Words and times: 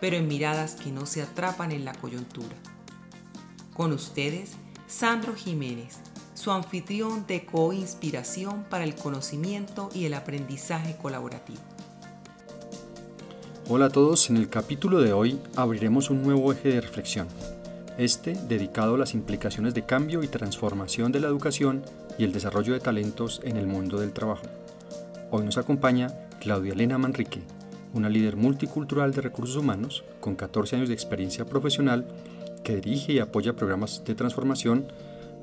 pero 0.00 0.16
en 0.16 0.28
miradas 0.28 0.74
que 0.74 0.90
no 0.90 1.06
se 1.06 1.22
atrapan 1.22 1.72
en 1.72 1.84
la 1.84 1.94
coyuntura. 1.94 2.56
Con 3.74 3.92
ustedes, 3.92 4.52
Sandro 4.86 5.34
Jiménez, 5.34 5.98
su 6.34 6.50
anfitrión 6.50 7.26
de 7.26 7.44
co-inspiración 7.44 8.64
para 8.70 8.84
el 8.84 8.94
conocimiento 8.94 9.90
y 9.94 10.04
el 10.04 10.14
aprendizaje 10.14 10.96
colaborativo. 10.96 11.60
Hola 13.68 13.86
a 13.86 13.90
todos, 13.90 14.30
en 14.30 14.36
el 14.36 14.48
capítulo 14.48 15.00
de 15.00 15.12
hoy 15.12 15.40
abriremos 15.56 16.08
un 16.10 16.22
nuevo 16.22 16.52
eje 16.52 16.68
de 16.68 16.80
reflexión, 16.80 17.26
este 17.98 18.34
dedicado 18.34 18.94
a 18.94 18.98
las 18.98 19.14
implicaciones 19.14 19.74
de 19.74 19.84
cambio 19.84 20.22
y 20.22 20.28
transformación 20.28 21.10
de 21.10 21.18
la 21.18 21.26
educación 21.26 21.82
y 22.16 22.24
el 22.24 22.32
desarrollo 22.32 22.74
de 22.74 22.80
talentos 22.80 23.40
en 23.42 23.56
el 23.56 23.66
mundo 23.66 23.98
del 23.98 24.12
trabajo. 24.12 24.46
Hoy 25.32 25.44
nos 25.44 25.58
acompaña 25.58 26.14
Claudia 26.38 26.74
Elena 26.74 26.96
Manrique, 26.96 27.42
una 27.96 28.08
líder 28.08 28.36
multicultural 28.36 29.12
de 29.12 29.22
recursos 29.22 29.56
humanos 29.56 30.04
con 30.20 30.36
14 30.36 30.76
años 30.76 30.88
de 30.88 30.94
experiencia 30.94 31.44
profesional 31.44 32.06
que 32.62 32.76
dirige 32.76 33.12
y 33.12 33.18
apoya 33.18 33.54
programas 33.54 34.04
de 34.04 34.14
transformación 34.14 34.86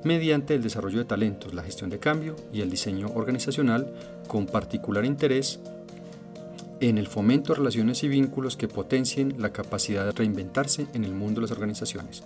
mediante 0.04 0.56
el 0.56 0.64
desarrollo 0.64 1.00
de 1.00 1.06
talentos, 1.06 1.54
la 1.54 1.64
gestión 1.64 1.90
de 1.90 2.00
cambio 2.00 2.36
y 2.52 2.62
el 2.62 2.70
diseño 2.70 3.10
organizacional 3.16 3.94
con 4.28 4.46
particular 4.46 5.06
interés 5.06 5.60
en 6.80 6.98
el 6.98 7.08
fomento 7.08 7.54
de 7.54 7.60
relaciones 7.60 8.04
y 8.04 8.10
vínculos 8.10 8.58
que 8.58 8.68
potencien 8.68 9.36
la 9.42 9.54
capacidad 9.54 10.06
de 10.06 10.12
reinventarse 10.12 10.88
en 10.94 11.06
el 11.06 11.14
mundo 11.14 11.40
de 11.40 11.48
las 11.48 11.52
organizaciones. 11.52 12.24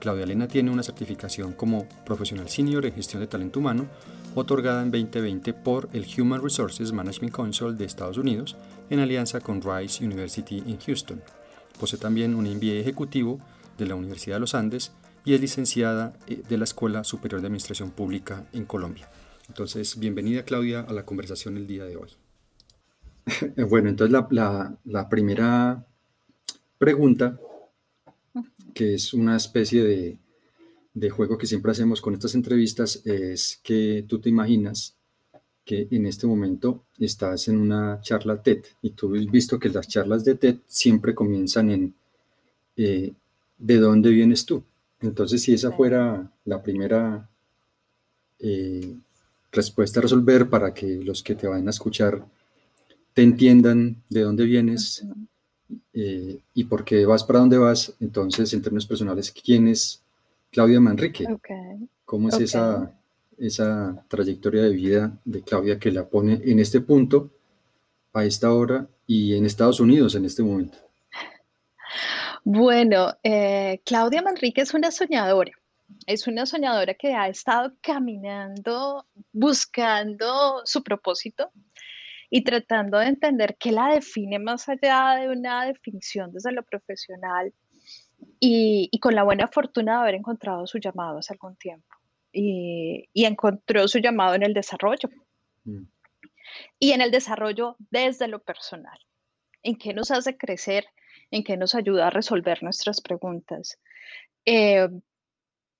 Claudia 0.00 0.24
Elena 0.24 0.48
tiene 0.48 0.70
una 0.70 0.82
certificación 0.82 1.52
como 1.52 1.86
profesional 2.04 2.48
senior 2.48 2.84
en 2.84 2.94
gestión 2.94 3.20
de 3.20 3.28
talento 3.28 3.60
humano, 3.60 3.86
otorgada 4.34 4.82
en 4.82 4.90
2020 4.90 5.54
por 5.54 5.88
el 5.92 6.06
Human 6.18 6.42
Resources 6.42 6.92
Management 6.92 7.34
Council 7.34 7.76
de 7.76 7.84
Estados 7.84 8.18
Unidos 8.18 8.56
en 8.90 9.00
alianza 9.00 9.40
con 9.40 9.62
Rice 9.62 10.04
University 10.04 10.62
en 10.66 10.78
Houston. 10.78 11.22
Posee 11.78 11.98
también 11.98 12.34
un 12.34 12.44
MBA 12.44 12.80
ejecutivo 12.80 13.38
de 13.78 13.86
la 13.86 13.94
Universidad 13.94 14.36
de 14.36 14.40
los 14.40 14.54
Andes 14.54 14.92
y 15.24 15.34
es 15.34 15.40
licenciada 15.40 16.12
eh, 16.26 16.42
de 16.48 16.58
la 16.58 16.64
Escuela 16.64 17.04
Superior 17.04 17.40
de 17.40 17.46
Administración 17.46 17.90
Pública 17.90 18.46
en 18.52 18.64
Colombia. 18.64 19.10
Entonces, 19.48 19.98
bienvenida 19.98 20.44
Claudia 20.44 20.80
a 20.80 20.92
la 20.92 21.04
conversación 21.04 21.56
el 21.56 21.66
día 21.66 21.84
de 21.84 21.96
hoy. 21.96 22.10
bueno, 23.68 23.88
entonces 23.88 24.12
la, 24.12 24.78
la 24.84 25.08
primera 25.08 25.86
pregunta 26.78 27.38
que 28.74 28.94
es 28.94 29.14
una 29.14 29.36
especie 29.36 30.18
de, 30.92 31.10
juego 31.10 31.38
que 31.38 31.46
siempre 31.46 31.72
hacemos 31.72 32.00
con 32.00 32.14
estas 32.14 32.34
entrevistas, 32.34 33.02
es 33.06 33.60
que 33.62 34.04
tú 34.06 34.20
te 34.20 34.28
imaginas 34.28 34.96
que 35.64 35.88
en 35.90 36.06
este 36.06 36.26
momento 36.26 36.84
estás 36.98 37.48
en 37.48 37.58
una 37.58 38.00
charla 38.00 38.42
TED 38.42 38.64
y 38.82 38.90
tú 38.90 39.14
has 39.14 39.26
visto 39.26 39.58
que 39.58 39.70
las 39.70 39.88
charlas 39.88 40.24
de 40.24 40.34
TED 40.34 40.56
siempre 40.66 41.14
comienzan 41.14 41.70
en 41.70 41.94
eh, 42.76 43.12
¿de 43.58 43.76
dónde 43.78 44.10
vienes 44.10 44.44
tú? 44.44 44.62
Entonces, 45.00 45.42
si 45.42 45.54
esa 45.54 45.72
fuera 45.72 46.30
la 46.44 46.62
primera 46.62 47.28
eh, 48.38 48.96
respuesta 49.52 50.00
a 50.00 50.02
resolver 50.02 50.48
para 50.48 50.74
que 50.74 51.02
los 51.02 51.22
que 51.22 51.34
te 51.34 51.46
vayan 51.46 51.68
a 51.68 51.70
escuchar 51.70 52.24
te 53.12 53.22
entiendan 53.22 54.02
de 54.10 54.22
dónde 54.22 54.44
vienes, 54.44 55.06
eh, 55.92 56.40
y 56.54 56.64
por 56.64 56.84
qué 56.84 57.06
vas 57.06 57.24
para 57.24 57.38
dónde 57.38 57.58
vas. 57.58 57.92
Entonces, 58.00 58.52
en 58.52 58.62
términos 58.62 58.86
personales, 58.86 59.32
¿quién 59.32 59.68
es 59.68 60.02
Claudia 60.50 60.80
Manrique? 60.80 61.24
¿Cómo 62.04 62.28
es 62.28 62.40
esa, 62.40 62.92
esa 63.38 64.04
trayectoria 64.08 64.62
de 64.62 64.70
vida 64.70 65.18
de 65.24 65.42
Claudia 65.42 65.78
que 65.78 65.90
la 65.90 66.08
pone 66.08 66.40
en 66.44 66.58
este 66.58 66.80
punto, 66.80 67.30
a 68.12 68.24
esta 68.24 68.52
hora 68.52 68.86
y 69.06 69.34
en 69.36 69.44
Estados 69.44 69.80
Unidos 69.80 70.14
en 70.14 70.24
este 70.24 70.42
momento? 70.42 70.78
Bueno, 72.44 73.12
eh, 73.22 73.80
Claudia 73.84 74.22
Manrique 74.22 74.60
es 74.60 74.74
una 74.74 74.90
soñadora. 74.90 75.52
Es 76.06 76.26
una 76.26 76.46
soñadora 76.46 76.94
que 76.94 77.14
ha 77.14 77.28
estado 77.28 77.72
caminando, 77.80 79.06
buscando 79.32 80.62
su 80.64 80.82
propósito, 80.82 81.50
y 82.36 82.42
tratando 82.42 82.98
de 82.98 83.06
entender 83.06 83.56
qué 83.60 83.70
la 83.70 83.94
define 83.94 84.40
más 84.40 84.68
allá 84.68 85.20
de 85.20 85.28
una 85.28 85.66
definición 85.66 86.32
desde 86.32 86.50
lo 86.50 86.64
profesional 86.64 87.54
y, 88.40 88.90
con 89.00 89.14
la 89.14 89.22
buena 89.22 89.46
fortuna 89.46 89.92
de 89.92 89.98
haber 90.00 90.14
encontrado 90.16 90.66
su 90.66 90.78
llamado 90.78 91.18
hace 91.18 91.32
algún 91.32 91.54
tiempo. 91.54 91.93
Y, 92.34 93.08
encontró 93.14 93.86
su 93.88 93.98
llamado 93.98 94.34
en 94.34 94.42
el 94.42 94.54
desarrollo. 94.54 95.08
Mm. 95.64 95.84
Y 96.78 96.92
en 96.92 97.00
el 97.00 97.10
desarrollo 97.10 97.76
desde 97.90 98.28
lo 98.28 98.40
personal. 98.40 98.98
En 99.62 99.76
qué 99.76 99.94
nos 99.94 100.10
hace 100.10 100.36
crecer, 100.36 100.86
en 101.30 101.44
qué 101.44 101.56
nos 101.56 101.74
ayuda 101.74 102.08
a 102.08 102.10
resolver 102.10 102.62
nuestras 102.62 103.00
preguntas. 103.00 103.78
Eh, 104.44 104.88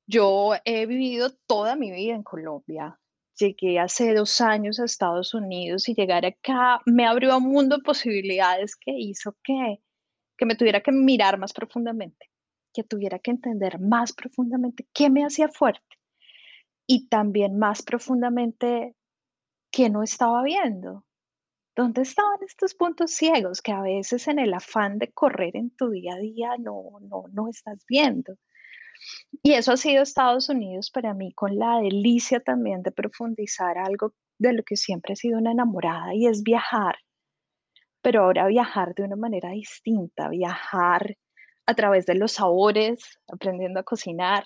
yo 0.07 0.53
he 0.65 0.87
vivido 0.87 1.31
toda 1.47 1.77
mi 1.77 1.91
vida 1.91 2.15
en 2.15 2.23
Colombia, 2.23 2.99
llegué 3.39 3.79
hace 3.79 4.15
dos 4.15 4.41
años 4.41 4.79
a 4.79 4.85
Estados 4.85 5.35
Unidos 5.35 5.89
y 5.89 5.95
llegar 5.95 6.27
acá 6.27 6.81
me 6.87 7.07
abrió 7.07 7.37
un 7.39 7.45
mundo 7.45 7.77
de 7.77 7.83
posibilidades 7.83 8.77
que 8.77 8.93
hizo 8.93 9.37
que, 9.43 9.81
que 10.37 10.47
me 10.47 10.55
tuviera 10.55 10.83
que 10.83 10.93
mirar 10.93 11.39
más 11.39 11.53
profundamente, 11.53 12.31
que 12.73 12.85
tuviera 12.85 13.19
que 13.19 13.31
entender 13.31 13.81
más 13.81 14.13
profundamente 14.13 14.87
qué 14.93 15.11
me 15.11 15.25
hacía 15.25 15.49
fuerte 15.49 15.94
y 16.87 17.09
también 17.09 17.59
más 17.59 17.83
profundamente 17.83 18.95
qué 19.71 19.91
no 19.91 20.03
estaba 20.03 20.43
viendo. 20.43 21.05
¿Dónde 21.77 22.03
estaban 22.03 22.39
estos 22.47 22.75
puntos 22.75 23.11
ciegos 23.11 23.61
que 23.61 23.73
a 23.73 23.83
veces 23.83 24.29
en 24.29 24.39
el 24.39 24.55
afán 24.55 24.99
de 24.99 25.11
correr 25.13 25.57
en 25.57 25.71
tu 25.71 25.91
día 25.91 26.15
a 26.15 26.19
día 26.19 26.51
no, 26.59 27.01
no, 27.01 27.25
no 27.33 27.49
estás 27.49 27.85
viendo? 27.89 28.37
Y 29.43 29.55
eso 29.55 29.73
ha 29.73 29.77
sido 29.77 30.03
Estados 30.03 30.49
Unidos 30.49 30.91
para 30.91 31.15
mí 31.15 31.33
con 31.33 31.59
la 31.59 31.81
delicia 31.81 32.41
también 32.41 32.83
de 32.83 32.93
profundizar 32.93 33.77
algo 33.79 34.15
de 34.39 34.53
lo 34.53 34.63
que 34.63 34.77
siempre 34.77 35.15
he 35.15 35.17
sido 35.17 35.39
una 35.39 35.53
enamorada 35.53 36.15
y 36.15 36.27
es 36.27 36.43
viajar, 36.43 36.97
pero 38.03 38.25
ahora 38.25 38.47
viajar 38.47 38.95
de 38.95 39.03
una 39.03 39.17
manera 39.17 39.51
distinta, 39.51 40.29
viajar 40.29 41.17
a 41.67 41.75
través 41.75 42.07
de 42.07 42.15
los 42.15 42.33
sabores, 42.33 43.19
aprendiendo 43.29 43.81
a 43.81 43.85
cocinar, 43.85 44.45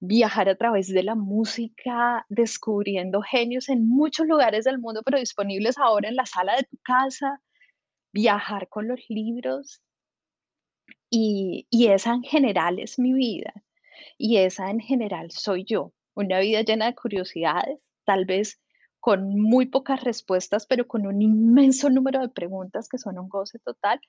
viajar 0.00 0.48
a 0.48 0.56
través 0.56 0.88
de 0.88 1.02
la 1.02 1.14
música, 1.14 2.26
descubriendo 2.28 3.22
genios 3.22 3.68
en 3.68 3.88
muchos 3.88 4.26
lugares 4.26 4.64
del 4.64 4.78
mundo, 4.78 5.02
pero 5.04 5.18
disponibles 5.18 5.78
ahora 5.78 6.08
en 6.08 6.16
la 6.16 6.26
sala 6.26 6.56
de 6.56 6.64
tu 6.64 6.76
casa, 6.82 7.40
viajar 8.12 8.68
con 8.68 8.88
los 8.88 9.00
libros. 9.08 9.82
Y, 11.10 11.66
y 11.70 11.86
esa 11.88 12.12
en 12.12 12.22
general 12.22 12.78
es 12.78 12.98
mi 12.98 13.12
vida. 13.12 13.52
Y 14.18 14.38
esa 14.38 14.70
en 14.70 14.80
general 14.80 15.30
soy 15.30 15.64
yo, 15.64 15.92
una 16.14 16.40
vida 16.40 16.62
llena 16.62 16.86
de 16.86 16.94
curiosidades, 16.94 17.80
tal 18.04 18.24
vez 18.24 18.60
con 19.00 19.40
muy 19.40 19.66
pocas 19.66 20.02
respuestas, 20.02 20.66
pero 20.66 20.86
con 20.86 21.06
un 21.06 21.22
inmenso 21.22 21.88
número 21.90 22.20
de 22.20 22.28
preguntas 22.28 22.88
que 22.88 22.98
son 22.98 23.18
un 23.18 23.28
goce 23.28 23.58
total 23.60 24.00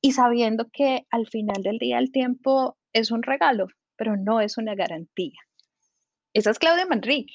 y 0.00 0.12
sabiendo 0.12 0.68
que 0.72 1.06
al 1.10 1.26
final 1.28 1.62
del 1.62 1.78
día 1.78 1.98
el 1.98 2.10
tiempo 2.10 2.76
es 2.92 3.10
un 3.10 3.22
regalo, 3.22 3.68
pero 4.00 4.16
no 4.16 4.40
es 4.40 4.56
una 4.56 4.74
garantía. 4.74 5.38
Esa 6.32 6.52
es 6.52 6.58
Claudia 6.58 6.86
Manrique, 6.86 7.34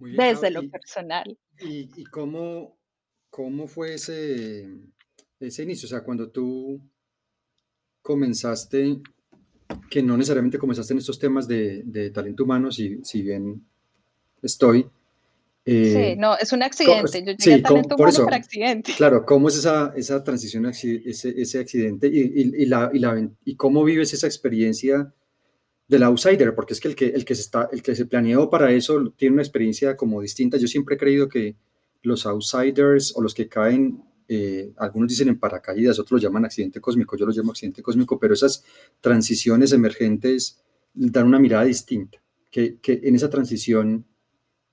desde 0.00 0.50
lo 0.50 0.66
personal. 0.70 1.38
¿Y, 1.60 2.04
cómo, 2.04 2.78
cómo 3.28 3.66
fue 3.66 3.92
ese, 3.92 4.66
ese 5.38 5.62
inicio? 5.64 5.84
O 5.84 5.90
sea, 5.90 6.02
cuando 6.02 6.30
tú 6.30 6.80
comenzaste 8.00 9.02
que 9.90 10.02
no 10.02 10.16
necesariamente 10.16 10.56
comenzaste 10.56 10.94
en 10.94 11.00
estos 11.00 11.18
temas 11.18 11.46
de, 11.46 12.10
talento 12.14 12.44
humano, 12.44 12.72
si, 12.72 13.04
si 13.04 13.20
bien 13.20 13.62
estoy. 14.40 14.88
Eh, 15.66 16.12
sí, 16.14 16.18
no, 16.18 16.38
es 16.38 16.50
un 16.50 16.62
accidente. 16.62 17.22
Yo 17.22 17.32
llegué 17.32 17.56
a 17.56 17.62
talento 17.62 17.94
humano 17.94 18.24
por 18.24 18.32
accidente. 18.32 18.94
Claro, 18.96 19.26
¿cómo 19.26 19.48
es 19.48 19.58
esa, 19.58 19.92
esa 19.94 20.24
transición, 20.24 20.64
ese, 20.64 21.02
ese 21.04 21.58
accidente 21.58 22.06
y, 22.06 22.20
y, 22.62 22.64
la, 22.64 22.90
y, 22.90 23.00
la, 23.00 23.28
y 23.44 23.56
cómo 23.56 23.84
vives 23.84 24.14
esa 24.14 24.26
experiencia 24.26 25.12
del 25.88 26.02
outsider? 26.04 26.54
Porque 26.54 26.74
es 26.74 26.80
que 26.80 26.88
el 26.88 26.94
que, 26.94 27.06
el 27.06 27.24
que, 27.24 27.34
se 27.34 27.42
está, 27.42 27.68
el 27.72 27.82
que 27.82 27.96
se 27.96 28.06
planeó 28.06 28.48
para 28.48 28.70
eso 28.72 29.12
tiene 29.16 29.34
una 29.34 29.42
experiencia 29.42 29.96
como 29.96 30.20
distinta. 30.20 30.56
Yo 30.58 30.68
siempre 30.68 30.94
he 30.94 30.98
creído 30.98 31.28
que 31.28 31.56
los 32.02 32.26
outsiders 32.26 33.16
o 33.16 33.22
los 33.22 33.34
que 33.34 33.48
caen 33.48 34.04
eh, 34.30 34.74
algunos 34.76 35.08
dicen 35.08 35.28
en 35.28 35.38
paracaídas, 35.38 35.98
otros 35.98 36.20
lo 36.20 36.28
llaman 36.28 36.44
accidente 36.44 36.82
cósmico, 36.82 37.16
yo 37.16 37.24
lo 37.24 37.32
llamo 37.32 37.52
accidente 37.52 37.82
cósmico, 37.82 38.18
pero 38.18 38.34
esas 38.34 38.62
transiciones 39.00 39.72
emergentes 39.72 40.62
dan 40.92 41.26
una 41.26 41.38
mirada 41.38 41.64
distinta, 41.64 42.22
que, 42.50 42.78
en 42.84 43.14
esa 43.14 43.30
transición, 43.30 44.04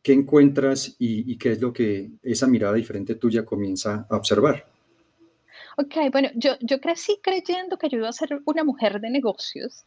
¿qué 0.01 0.11
encuentras 0.11 0.97
y, 0.99 1.37
qué 1.37 1.53
es 1.53 1.61
lo 1.61 1.71
que 1.71 2.11
esa 2.21 2.47
mirada 2.47 2.73
diferente 2.73 3.15
tuya 3.15 3.45
comienza 3.45 4.05
a 4.09 4.17
observar? 4.17 4.67
Ok, 5.77 5.95
bueno, 6.11 6.29
yo, 6.35 6.55
yo 6.59 6.81
crecí 6.81 7.19
creyendo 7.21 7.77
que 7.77 7.87
yo 7.87 7.97
iba 7.99 8.09
a 8.09 8.13
ser 8.13 8.41
una 8.45 8.65
mujer 8.65 8.99
de 8.99 9.09
negocios 9.09 9.85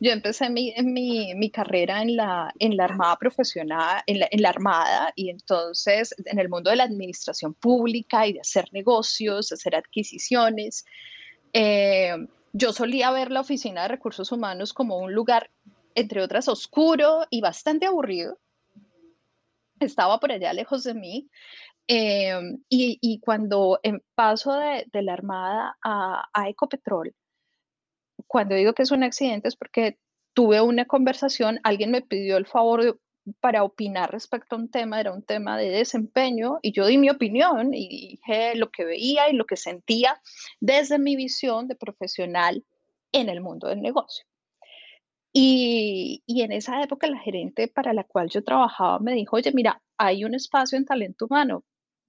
yo 0.00 0.12
empecé 0.12 0.50
mi, 0.50 0.74
mi, 0.82 1.50
carrera 1.50 2.02
en 2.02 2.16
la, 2.16 2.52
en 2.58 2.76
la 2.76 2.84
Armada 2.84 3.16
profesional, 3.16 4.02
en 4.06 4.20
la, 4.20 4.28
en 4.30 4.42
la, 4.42 4.50
Armada, 4.50 5.12
y 5.14 5.30
entonces 5.30 6.14
en 6.24 6.38
el 6.38 6.48
mundo 6.48 6.70
de 6.70 6.76
la 6.76 6.84
administración 6.84 7.54
pública 7.54 8.26
y 8.26 8.34
de 8.34 8.40
hacer 8.40 8.68
negocios, 8.72 9.52
hacer 9.52 9.74
adquisiciones. 9.74 10.84
Eh, 11.52 12.14
yo 12.52 12.72
solía 12.72 13.10
ver 13.10 13.30
la 13.30 13.40
Oficina 13.40 13.82
de 13.82 13.88
Recursos 13.88 14.32
Humanos 14.32 14.72
como 14.72 14.98
un 14.98 15.12
lugar, 15.12 15.50
entre 15.94 16.22
otras, 16.22 16.48
oscuro 16.48 17.26
y 17.30 17.40
bastante 17.40 17.86
aburrido. 17.86 18.38
Estaba 19.80 20.18
por 20.18 20.32
allá 20.32 20.52
lejos 20.52 20.84
de 20.84 20.94
mí. 20.94 21.28
Eh, 21.88 22.34
y, 22.68 22.98
y, 23.00 23.20
cuando 23.20 23.78
en 23.82 24.02
paso 24.16 24.52
de, 24.54 24.86
de 24.92 25.02
la 25.02 25.12
Armada 25.12 25.76
a, 25.82 26.28
a 26.32 26.48
Ecopetrol, 26.48 27.14
cuando 28.26 28.54
digo 28.54 28.72
que 28.72 28.82
es 28.82 28.90
un 28.90 29.02
accidente 29.02 29.48
es 29.48 29.56
porque 29.56 29.98
tuve 30.34 30.60
una 30.60 30.84
conversación, 30.84 31.60
alguien 31.62 31.90
me 31.90 32.02
pidió 32.02 32.36
el 32.36 32.46
favor 32.46 33.00
para 33.40 33.64
opinar 33.64 34.12
respecto 34.12 34.54
a 34.54 34.58
un 34.58 34.70
tema, 34.70 35.00
era 35.00 35.12
un 35.12 35.22
tema 35.22 35.58
de 35.58 35.70
desempeño 35.70 36.58
y 36.62 36.72
yo 36.72 36.86
di 36.86 36.98
mi 36.98 37.10
opinión 37.10 37.74
y 37.74 38.10
dije 38.10 38.54
lo 38.54 38.70
que 38.70 38.84
veía 38.84 39.28
y 39.28 39.32
lo 39.34 39.46
que 39.46 39.56
sentía 39.56 40.20
desde 40.60 40.98
mi 40.98 41.16
visión 41.16 41.66
de 41.68 41.74
profesional 41.74 42.64
en 43.12 43.28
el 43.28 43.40
mundo 43.40 43.68
del 43.68 43.82
negocio. 43.82 44.24
Y, 45.32 46.22
y, 46.26 46.42
en 46.42 46.52
esa 46.52 46.82
época 46.82 47.06
la 47.08 47.18
gerente 47.18 47.68
para 47.68 47.92
la 47.92 48.04
cual 48.04 48.30
yo 48.30 48.42
trabajaba 48.42 48.98
me 49.00 49.12
dijo, 49.12 49.36
oye, 49.36 49.52
mira, 49.52 49.82
hay 49.98 50.24
un 50.24 50.34
espacio 50.34 50.78
en 50.78 50.86
talento 50.86 51.26
humano, 51.26 51.62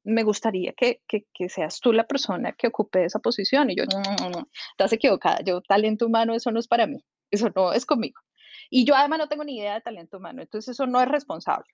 me 0.08 0.24
gustaría 0.24 0.74
que, 0.74 1.02
seas 1.50 1.80
tú 1.82 1.92
la 1.92 2.08
persona 2.08 2.54
que 2.54 2.68
ocupe 2.68 3.06
esa 3.06 3.20
posición. 3.20 3.70
Y 3.70 3.76
yo, 3.76 3.84
no, 3.86 4.02
no, 4.02 4.30
no, 4.30 4.50
estás 4.72 4.94
equivocada, 4.94 5.40
yo 5.44 5.62
talento 5.62 6.08
humano, 6.08 6.34
eso 6.34 6.52
no 6.52 6.60
es 6.60 6.68
para 6.68 6.88
mí, 6.88 7.04
eso 7.30 7.50
no 7.56 7.74
es 7.74 7.86
conmigo. 7.86 8.22
Y 8.70 8.86
yo 8.86 8.96
además 8.96 9.20
no 9.20 9.30
tengo 9.30 9.44
ni 9.44 9.58
idea 9.58 9.76
de 9.76 9.82
talento 9.82 10.18
humano, 10.18 10.42
entonces 10.42 10.74
eso 10.74 10.88
no 10.88 11.02
es 11.02 11.10
responsable. 11.10 11.68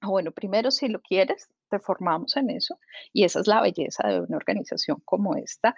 Ah, 0.00 0.08
bueno, 0.08 0.32
primero, 0.32 0.70
si 0.70 0.88
lo 0.88 1.00
quieres, 1.00 1.48
te 1.70 1.78
formamos 1.78 2.36
en 2.36 2.50
eso 2.50 2.78
y 3.12 3.24
esa 3.24 3.40
es 3.40 3.46
la 3.46 3.62
belleza 3.62 4.06
de 4.08 4.20
una 4.20 4.36
organización 4.36 5.00
como 5.04 5.34
esta. 5.36 5.74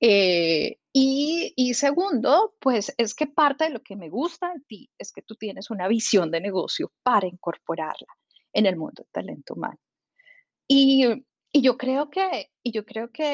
Eh, 0.00 0.78
y, 0.92 1.52
y, 1.56 1.74
segundo, 1.74 2.56
pues 2.60 2.92
es 2.96 3.14
que 3.14 3.26
parte 3.26 3.64
de 3.64 3.70
lo 3.70 3.82
que 3.82 3.96
me 3.96 4.08
gusta 4.08 4.52
de 4.52 4.60
ti 4.66 4.90
es 4.98 5.12
que 5.12 5.22
tú 5.22 5.36
tienes 5.36 5.70
una 5.70 5.86
visión 5.88 6.30
de 6.30 6.40
negocio 6.40 6.92
para 7.02 7.28
incorporarla 7.28 8.08
en 8.52 8.66
el 8.66 8.76
mundo 8.76 9.02
del 9.02 9.12
talento 9.12 9.54
humano. 9.54 9.78
Y, 10.68 11.24
yo 11.54 11.76
creo 11.76 12.10
que, 12.10 12.50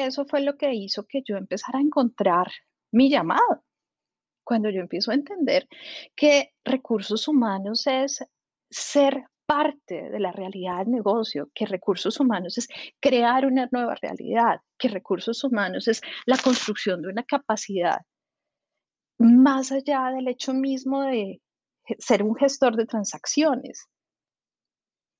eso 0.05 0.25
fue 0.25 0.41
lo 0.41 0.57
que 0.57 0.73
hizo 0.73 1.05
que 1.05 1.21
yo 1.23 1.37
empezara 1.37 1.79
a 1.79 1.81
encontrar 1.81 2.47
mi 2.91 3.09
llamado. 3.09 3.63
Cuando 4.43 4.69
yo 4.69 4.79
empiezo 4.81 5.11
a 5.11 5.15
entender 5.15 5.67
que 6.15 6.53
recursos 6.63 7.27
humanos 7.27 7.87
es 7.87 8.23
ser 8.69 9.25
parte 9.45 10.09
de 10.09 10.19
la 10.19 10.31
realidad 10.31 10.79
del 10.79 10.91
negocio, 10.91 11.51
que 11.53 11.65
recursos 11.65 12.19
humanos 12.19 12.57
es 12.57 12.67
crear 12.99 13.45
una 13.45 13.67
nueva 13.71 13.95
realidad, 13.95 14.61
que 14.77 14.87
recursos 14.87 15.43
humanos 15.43 15.87
es 15.87 16.01
la 16.25 16.37
construcción 16.37 17.01
de 17.01 17.09
una 17.09 17.23
capacidad 17.23 17.99
más 19.17 19.71
allá 19.71 20.11
del 20.13 20.27
hecho 20.27 20.53
mismo 20.53 21.03
de 21.03 21.41
ser 21.99 22.23
un 22.23 22.35
gestor 22.35 22.75
de 22.75 22.85
transacciones, 22.85 23.87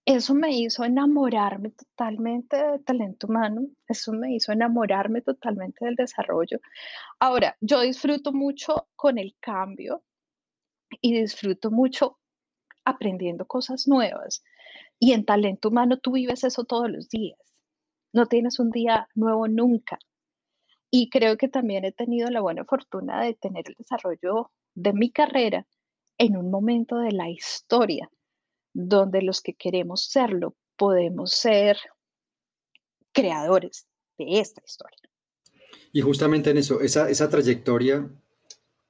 eso 0.05 0.35
me 0.35 0.51
hizo 0.51 0.83
enamorarme 0.83 1.71
totalmente 1.71 2.57
del 2.57 2.83
talento 2.83 3.27
humano, 3.27 3.67
eso 3.87 4.13
me 4.13 4.35
hizo 4.35 4.51
enamorarme 4.51 5.21
totalmente 5.21 5.83
del 5.85 5.95
desarrollo. 5.95 6.59
Ahora, 7.19 7.57
yo 7.59 7.81
disfruto 7.81 8.31
mucho 8.31 8.87
con 8.95 9.17
el 9.17 9.35
cambio 9.39 10.03
y 11.01 11.19
disfruto 11.19 11.71
mucho 11.71 12.19
aprendiendo 12.85 13.47
cosas 13.47 13.87
nuevas. 13.87 14.43
Y 14.99 15.13
en 15.13 15.25
talento 15.25 15.69
humano 15.69 15.97
tú 15.97 16.11
vives 16.13 16.43
eso 16.43 16.65
todos 16.65 16.89
los 16.89 17.09
días. 17.09 17.39
No 18.13 18.27
tienes 18.27 18.59
un 18.59 18.69
día 18.69 19.09
nuevo 19.15 19.47
nunca. 19.47 19.97
Y 20.91 21.09
creo 21.09 21.35
que 21.35 21.47
también 21.49 21.83
he 21.83 21.91
tenido 21.91 22.29
la 22.29 22.41
buena 22.41 22.63
fortuna 22.63 23.21
de 23.23 23.33
tener 23.33 23.65
el 23.67 23.75
desarrollo 23.75 24.51
de 24.75 24.93
mi 24.93 25.11
carrera 25.11 25.65
en 26.19 26.37
un 26.37 26.51
momento 26.51 26.97
de 26.97 27.11
la 27.11 27.29
historia 27.29 28.09
donde 28.75 29.21
los 29.21 29.41
que 29.41 29.53
queremos 29.53 30.03
serlo 30.03 30.53
podemos 30.75 31.31
ser 31.31 31.77
creadores 33.13 33.87
de 34.17 34.39
esta 34.41 34.61
historia. 34.65 34.99
Y 35.93 36.01
justamente 36.01 36.49
en 36.49 36.57
eso, 36.57 36.81
esa, 36.81 37.09
esa 37.09 37.29
trayectoria, 37.29 38.09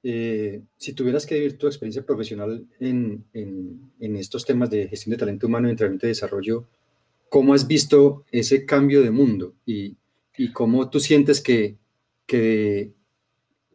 eh, 0.02 0.60
si 0.76 0.92
tuvieras 0.92 1.24
que 1.24 1.36
vivir 1.36 1.56
tu 1.56 1.68
experiencia 1.68 2.04
profesional 2.04 2.66
en, 2.80 3.24
en, 3.32 4.16
estos 4.16 4.44
temas 4.44 4.70
de 4.70 4.88
gestión 4.88 5.12
de 5.12 5.18
talento 5.18 5.46
humano, 5.46 5.68
entrenamiento 5.68 6.06
y 6.06 6.08
desarrollo, 6.08 6.66
¿cómo 7.28 7.54
has 7.54 7.68
visto 7.68 8.24
ese 8.32 8.66
cambio 8.66 9.02
de 9.02 9.12
mundo 9.12 9.54
y, 9.64 9.96
y 10.36 10.50
cómo 10.50 10.90
tú 10.90 10.98
sientes 10.98 11.40
que, 11.40 11.76
que, 12.26 12.92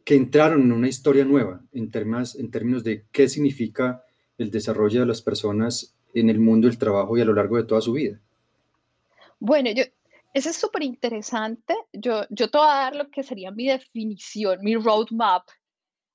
que, 0.04 0.16
entraron 0.16 0.64
en 0.64 0.74
una 0.74 0.90
historia 0.90 1.24
nueva 1.24 1.64
en, 1.72 1.90
términos, 1.90 2.36
en 2.36 2.52
términos 2.52 2.84
de 2.84 3.06
qué 3.14 3.30
significa 3.30 4.04
el 4.38 4.52
desarrollo 4.52 5.00
de 5.00 5.06
las 5.06 5.22
personas 5.22 5.96
en 6.14 6.30
el 6.30 6.40
mundo 6.40 6.68
del 6.68 6.78
trabajo 6.78 7.18
y 7.18 7.22
a 7.22 7.26
lo 7.26 7.34
largo 7.34 7.58
de 7.58 7.64
toda 7.64 7.82
su 7.82 7.94
vida? 7.94 8.20
Bueno, 9.40 9.72
yo, 9.72 9.84
eso 10.34 10.50
es 10.50 10.56
súper 10.56 10.84
interesante. 10.84 11.76
Yo, 11.94 12.24
yo 12.30 12.50
te 12.50 12.58
voy 12.58 12.68
a 12.68 12.76
dar 12.76 12.96
lo 12.96 13.10
que 13.10 13.24
sería 13.24 13.52
mi 13.52 13.68
definición, 13.68 14.60
mi 14.62 14.76
roadmap 14.76 15.48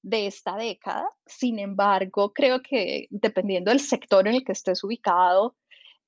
de 0.02 0.26
esta 0.26 0.56
década. 0.56 1.10
Sin 1.26 1.58
embargo, 1.58 2.32
creo 2.32 2.62
que 2.62 3.08
dependiendo 3.10 3.70
del 3.70 3.80
sector 3.80 4.26
en 4.28 4.34
el 4.34 4.44
que 4.44 4.52
estés 4.52 4.82
ubicado 4.84 5.56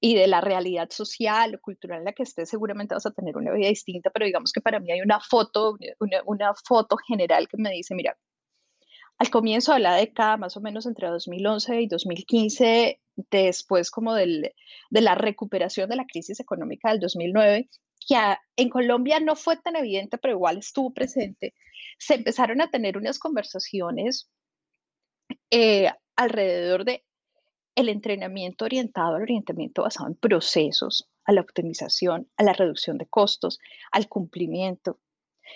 y 0.00 0.14
de 0.14 0.28
la 0.28 0.40
realidad 0.40 0.88
social 0.90 1.56
o 1.56 1.60
cultural 1.60 1.98
en 1.98 2.04
la 2.04 2.12
que 2.12 2.22
estés, 2.22 2.48
seguramente 2.48 2.94
vas 2.94 3.06
a 3.06 3.10
tener 3.10 3.36
una 3.36 3.52
vida 3.52 3.68
distinta, 3.68 4.10
pero 4.10 4.26
digamos 4.26 4.52
que 4.52 4.60
para 4.60 4.78
mí 4.78 4.92
hay 4.92 5.00
una 5.00 5.18
foto, 5.20 5.76
una, 5.98 6.22
una 6.24 6.54
foto 6.54 6.96
general 6.96 7.48
que 7.48 7.56
me 7.56 7.70
dice, 7.70 7.94
mira, 7.96 8.16
al 9.18 9.30
comienzo 9.30 9.72
de 9.72 9.80
la 9.80 9.96
década, 9.96 10.36
más 10.36 10.56
o 10.56 10.60
menos 10.60 10.86
entre 10.86 11.08
2011 11.08 11.82
y 11.82 11.88
2015, 11.88 13.00
después 13.30 13.90
como 13.90 14.14
del, 14.14 14.52
de 14.90 15.00
la 15.00 15.14
recuperación 15.16 15.90
de 15.90 15.96
la 15.96 16.06
crisis 16.06 16.38
económica 16.38 16.90
del 16.90 17.00
2009, 17.00 17.68
que 18.06 18.16
en 18.56 18.68
Colombia 18.68 19.18
no 19.18 19.34
fue 19.34 19.56
tan 19.56 19.76
evidente, 19.76 20.18
pero 20.18 20.34
igual 20.34 20.58
estuvo 20.58 20.94
presente, 20.94 21.54
se 21.98 22.14
empezaron 22.14 22.60
a 22.60 22.70
tener 22.70 22.96
unas 22.96 23.18
conversaciones 23.18 24.30
eh, 25.50 25.90
alrededor 26.16 26.84
de 26.84 27.04
el 27.74 27.88
entrenamiento 27.88 28.64
orientado 28.64 29.16
al 29.16 29.22
orientamiento 29.22 29.82
basado 29.82 30.08
en 30.08 30.16
procesos, 30.16 31.08
a 31.24 31.32
la 31.32 31.40
optimización, 31.42 32.28
a 32.36 32.42
la 32.42 32.52
reducción 32.52 32.98
de 32.98 33.06
costos, 33.06 33.58
al 33.92 34.08
cumplimiento. 34.08 34.98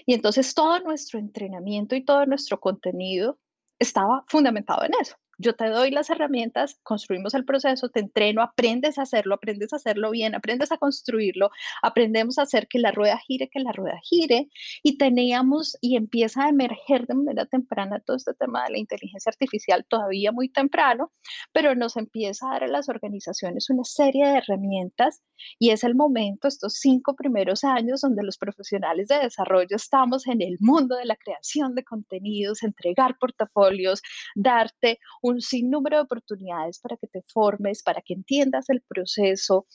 Y 0.07 0.14
entonces 0.14 0.54
todo 0.54 0.78
nuestro 0.81 1.19
entrenamiento 1.19 1.97
y 1.97 2.04
todo 2.04 2.25
nuestro 2.26 2.61
contenido 2.61 3.38
estaba 3.83 4.25
fundamentado 4.29 4.85
en 4.85 4.93
eso 5.01 5.17
yo 5.39 5.55
te 5.55 5.69
doy 5.69 5.91
las 5.91 6.11
herramientas, 6.11 6.79
construimos 6.83 7.35
el 7.35 7.45
proceso, 7.45 7.89
te 7.89 8.01
entreno, 8.01 8.43
aprendes 8.43 8.99
a 8.99 9.03
hacerlo, 9.03 9.35
aprendes 9.35 9.73
a 9.73 9.77
hacerlo 9.77 10.11
bien, 10.11 10.35
aprendes 10.35 10.73
a 10.73 10.79
construirlo, 10.79 11.51
aprendemos 11.83 12.39
a 12.39 12.43
hacer 12.43 12.69
que 12.69 12.79
la 12.79 12.93
rueda 12.93 13.19
gire, 13.27 13.49
que 13.49 13.61
la 13.61 13.73
rueda 13.73 13.99
gire, 14.03 14.49
y 14.83 14.99
teníamos 14.99 15.77
y 15.81 15.97
empieza 15.97 16.45
a 16.45 16.49
emerger 16.49 17.07
de 17.07 17.15
manera 17.15 17.47
temprana 17.47 18.01
todo 18.01 18.17
este 18.17 18.35
tema 18.35 18.65
de 18.65 18.73
la 18.73 18.79
inteligencia 18.79 19.31
artificial 19.31 19.85
todavía 19.89 20.33
muy 20.33 20.49
temprano, 20.49 21.12
pero 21.53 21.75
nos 21.75 21.97
empieza 21.97 22.47
a 22.47 22.53
dar 22.53 22.65
a 22.65 22.69
las 22.69 22.89
organizaciones 22.89 23.71
una 23.71 23.85
serie 23.85 24.27
de 24.27 24.39
herramientas 24.39 25.23
y 25.59 25.71
es 25.71 25.85
el 25.85 25.95
momento, 25.95 26.49
estos 26.49 26.75
cinco 26.75 27.15
primeros 27.15 27.65
años 27.65 28.01
donde 28.01 28.23
los 28.23 28.39
profesionales 28.39 29.09
de 29.09 29.19
desarrollo 29.19 29.77
estamos 29.77 30.27
en 30.27 30.43
el 30.43 30.57
mundo 30.61 30.97
de 30.97 31.05
la 31.05 31.17
creación 31.17 31.75
de 31.75 31.85
contenidos, 31.85 32.62
entregar 32.62 33.19
portafolios, 33.19 34.03
darte 34.35 34.99
un 35.23 35.41
sinnúmero 35.41 35.97
de 35.97 36.02
oportunidades 36.02 36.81
para 36.81 36.97
que 36.97 37.07
te 37.07 37.23
formes, 37.33 37.83
para 37.83 38.02
que 38.02 38.14
entiendas 38.14 38.69
el 38.69 38.83
proceso. 38.83 39.67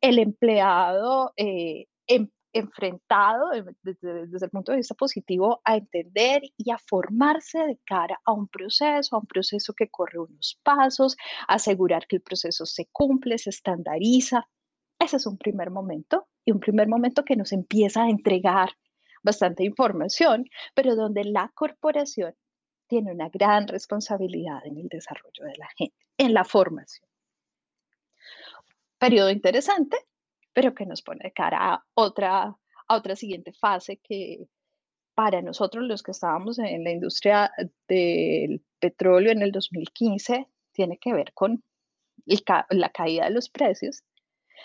El 0.00 0.18
empleado 0.18 1.32
eh, 1.36 1.86
em, 2.06 2.28
enfrentado 2.54 3.50
desde, 3.82 4.44
el 4.44 4.50
punto 4.50 4.72
de 4.72 4.78
vista 4.78 4.94
positivo 4.94 5.60
a 5.64 5.76
entender 5.76 6.42
y 6.56 6.70
a 6.70 6.78
formarse 6.78 7.58
de 7.58 7.78
cara 7.84 8.20
a 8.24 8.32
un 8.32 8.48
proceso, 8.48 9.16
a 9.16 9.18
un 9.18 9.26
proceso 9.26 9.74
que 9.74 9.90
corre 9.90 10.20
unos 10.20 10.60
pasos, 10.62 11.16
asegurar 11.48 12.06
que 12.06 12.16
el 12.16 12.22
proceso 12.22 12.64
se 12.64 12.86
cumple, 12.92 13.38
se 13.38 13.50
estandariza. 13.50 14.48
Ese 15.00 15.16
es 15.16 15.26
un 15.26 15.36
primer 15.36 15.70
momento 15.70 16.28
y 16.44 16.52
un 16.52 16.60
primer 16.60 16.88
momento 16.88 17.24
que 17.24 17.36
nos 17.36 17.52
empieza 17.52 18.04
a 18.04 18.08
entregar 18.08 18.70
bastante 19.24 19.64
información, 19.64 20.44
pero 20.74 20.94
donde 20.94 21.24
la 21.24 21.50
corporación 21.54 22.34
tiene 22.86 23.12
una 23.12 23.28
gran 23.28 23.68
responsabilidad 23.68 24.64
en 24.66 24.78
el 24.78 24.88
desarrollo 24.88 25.44
de 25.44 25.56
la 25.56 25.68
gente, 25.76 25.96
en 26.18 26.34
la 26.34 26.44
formación. 26.44 27.08
Periodo 28.98 29.30
interesante, 29.30 29.96
pero 30.52 30.74
que 30.74 30.86
nos 30.86 31.02
pone 31.02 31.24
de 31.24 31.32
cara 31.32 31.74
a 31.74 31.84
otra, 31.94 32.56
a 32.88 32.96
otra 32.96 33.16
siguiente 33.16 33.52
fase 33.52 33.98
que 33.98 34.46
para 35.14 35.42
nosotros 35.42 35.84
los 35.84 36.02
que 36.02 36.10
estábamos 36.10 36.58
en 36.58 36.84
la 36.84 36.90
industria 36.90 37.52
del 37.88 38.62
petróleo 38.80 39.32
en 39.32 39.42
el 39.42 39.52
2015 39.52 40.48
tiene 40.72 40.98
que 40.98 41.12
ver 41.12 41.32
con 41.32 41.62
la 42.70 42.90
caída 42.90 43.24
de 43.24 43.30
los 43.30 43.48
precios 43.48 44.02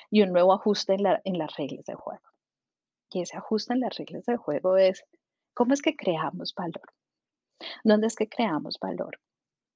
y 0.10 0.22
un 0.22 0.32
nuevo 0.32 0.54
ajuste 0.54 0.94
en, 0.94 1.06
en 1.24 1.38
las 1.38 1.56
reglas 1.56 1.86
de 1.86 1.94
juego. 1.94 2.24
Y 3.12 3.22
ese 3.22 3.38
ajuste 3.38 3.74
en 3.74 3.82
las 3.82 3.96
reglas 3.98 4.26
de 4.26 4.38
juego 4.38 4.78
es 4.78 5.04
cómo 5.54 5.74
es 5.74 5.82
que 5.82 5.96
creamos 5.96 6.54
valor, 6.56 6.94
dónde 7.84 8.08
es 8.08 8.16
que 8.16 8.30
creamos 8.30 8.78
valor 8.80 9.20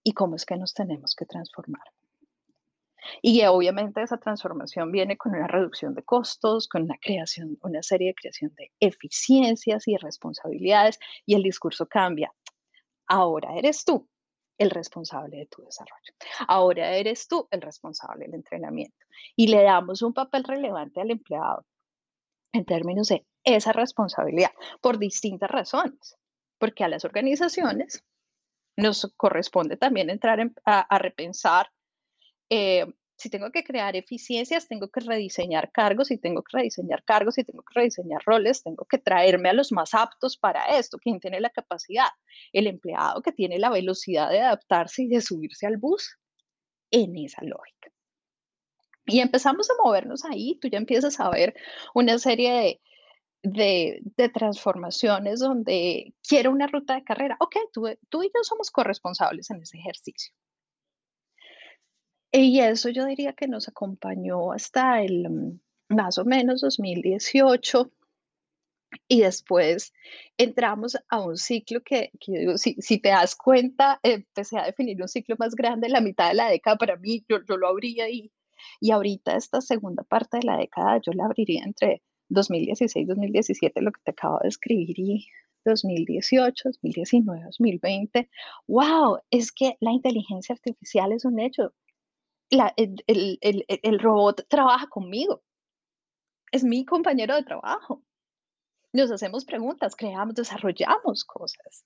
y 0.03 0.13
cómo 0.13 0.35
es 0.35 0.45
que 0.45 0.57
nos 0.57 0.73
tenemos 0.73 1.15
que 1.15 1.25
transformar. 1.25 1.83
Y 3.21 3.43
obviamente 3.45 4.01
esa 4.01 4.17
transformación 4.17 4.91
viene 4.91 5.17
con 5.17 5.35
una 5.35 5.47
reducción 5.47 5.93
de 5.93 6.03
costos, 6.03 6.67
con 6.67 6.83
una 6.83 6.97
creación, 7.01 7.57
una 7.61 7.83
serie 7.83 8.07
de 8.07 8.15
creación 8.15 8.53
de 8.55 8.71
eficiencias 8.79 9.87
y 9.87 9.97
responsabilidades 9.97 10.99
y 11.25 11.35
el 11.35 11.43
discurso 11.43 11.85
cambia. 11.87 12.33
Ahora 13.07 13.55
eres 13.55 13.83
tú 13.83 14.07
el 14.57 14.69
responsable 14.69 15.37
de 15.37 15.45
tu 15.47 15.63
desarrollo. 15.63 16.13
Ahora 16.47 16.95
eres 16.95 17.27
tú 17.27 17.47
el 17.51 17.61
responsable 17.61 18.25
del 18.25 18.35
entrenamiento. 18.35 19.05
Y 19.35 19.47
le 19.47 19.63
damos 19.63 20.01
un 20.01 20.13
papel 20.13 20.43
relevante 20.43 21.01
al 21.01 21.11
empleado 21.11 21.65
en 22.53 22.65
términos 22.65 23.07
de 23.09 23.25
esa 23.43 23.73
responsabilidad 23.73 24.51
por 24.79 24.99
distintas 24.99 25.49
razones. 25.49 26.17
Porque 26.57 26.83
a 26.83 26.87
las 26.87 27.05
organizaciones 27.05 28.03
nos 28.75 29.13
corresponde 29.17 29.77
también 29.77 30.09
entrar 30.09 30.39
a, 30.65 30.97
repensar 30.97 31.69
eh, 32.49 32.85
si 33.17 33.29
tengo 33.29 33.51
que 33.51 33.63
crear 33.63 33.95
eficiencias, 33.95 34.67
tengo 34.67 34.89
que 34.89 34.99
rediseñar 34.99 35.71
cargos, 35.71 36.11
y 36.11 36.17
tengo 36.17 36.43
que 36.43 36.57
rediseñar 36.57 37.03
cargos, 37.03 37.37
y 37.37 37.43
tengo 37.43 37.63
que 37.63 37.79
rediseñar 37.79 38.21
roles, 38.25 38.63
tengo 38.63 38.85
que 38.85 38.97
traerme 38.97 39.49
a 39.49 39.53
los 39.53 39.71
más 39.71 39.93
aptos 39.93 40.35
para 40.37 40.77
esto. 40.77 40.97
¿Quién 40.97 41.19
tiene 41.19 41.39
la 41.39 41.49
capacidad? 41.49 42.07
El 42.51 42.67
empleado 42.67 43.21
que 43.21 43.31
tiene 43.31 43.59
la 43.59 43.69
velocidad 43.69 44.29
de 44.29 44.41
adaptarse 44.41 45.03
y 45.03 45.07
de 45.07 45.21
subirse 45.21 45.65
al 45.65 45.77
bus 45.77 46.17
en 46.91 47.15
esa 47.17 47.43
lógica. 47.43 47.91
Y 49.05 49.19
empezamos 49.19 49.69
a 49.69 49.83
movernos 49.83 50.25
ahí, 50.25 50.57
tú 50.59 50.67
ya 50.67 50.77
empiezas 50.77 51.19
a 51.19 51.29
ver 51.29 51.53
una 51.93 52.17
serie 52.19 52.51
de, 52.53 52.81
de, 53.43 54.01
transformaciones 54.33 55.41
donde 55.41 56.13
quiero 56.27 56.51
una 56.51 56.67
ruta 56.67 56.95
de 56.95 57.03
carrera. 57.03 57.37
Ok, 57.39 57.57
tú, 57.71 57.87
y 57.87 58.31
yo 58.33 58.43
somos 58.43 58.71
corresponsables 58.71 59.49
en 59.51 59.61
ese 59.61 59.77
ejercicio. 59.77 60.33
Y 62.31 62.59
eso 62.61 62.89
yo 62.89 63.05
diría 63.05 63.33
que 63.33 63.47
nos 63.47 63.67
acompañó 63.67 64.53
hasta 64.53 65.01
el 65.03 65.29
mm, 65.29 65.59
más 65.89 66.17
o 66.17 66.25
menos 66.25 66.61
2018. 66.61 67.91
Y 69.07 69.21
después 69.21 69.91
entramos 70.37 70.97
a 71.09 71.19
un 71.19 71.35
ciclo 71.35 71.81
que, 71.81 72.11
si, 72.57 72.99
te 72.99 73.09
das 73.09 73.35
cuenta, 73.35 73.99
empecé 74.03 74.57
a 74.57 74.65
definir 74.65 75.01
un 75.01 75.07
ciclo 75.07 75.35
más 75.39 75.55
grande, 75.55 75.89
la 75.89 75.99
mitad 75.99 76.29
de 76.29 76.35
la 76.35 76.47
década 76.49 76.77
para 76.77 76.95
mí, 76.97 77.25
yo, 77.27 77.39
yo 77.47 77.57
lo 77.57 77.67
abría 77.67 78.05
ahí. 78.05 78.31
Y 78.79 78.91
ahorita 78.91 79.35
esta 79.35 79.61
segunda 79.61 80.03
parte 80.03 80.37
de 80.37 80.43
la 80.43 80.57
década 80.57 81.01
yo 81.03 81.11
la 81.13 81.25
abriría 81.25 81.63
entre 81.63 82.03
2016, 82.33 83.07
2017, 83.07 83.81
lo 83.81 83.91
que 83.91 84.01
te 84.03 84.11
acabo 84.11 84.39
de 84.41 84.49
escribir, 84.49 84.99
y 84.99 85.27
2018, 85.65 86.69
2019, 86.69 87.43
2020. 87.45 88.29
¡Wow! 88.67 89.19
Es 89.31 89.51
que 89.51 89.77
la 89.79 89.91
inteligencia 89.91 90.53
artificial 90.53 91.11
es 91.11 91.25
un 91.25 91.39
hecho 91.39 91.73
el, 92.75 93.99
robot 93.99 94.45
trabaja 94.47 94.87
conmigo. 94.87 95.43
Es 96.51 96.63
mi 96.63 96.85
compañero 96.85 97.35
de 97.35 97.43
trabajo. 97.43 98.03
Nos 98.93 99.11
hacemos 99.11 99.45
preguntas, 99.45 99.95
creamos, 99.95 100.35
desarrollamos 100.35 101.23
cosas. 101.25 101.85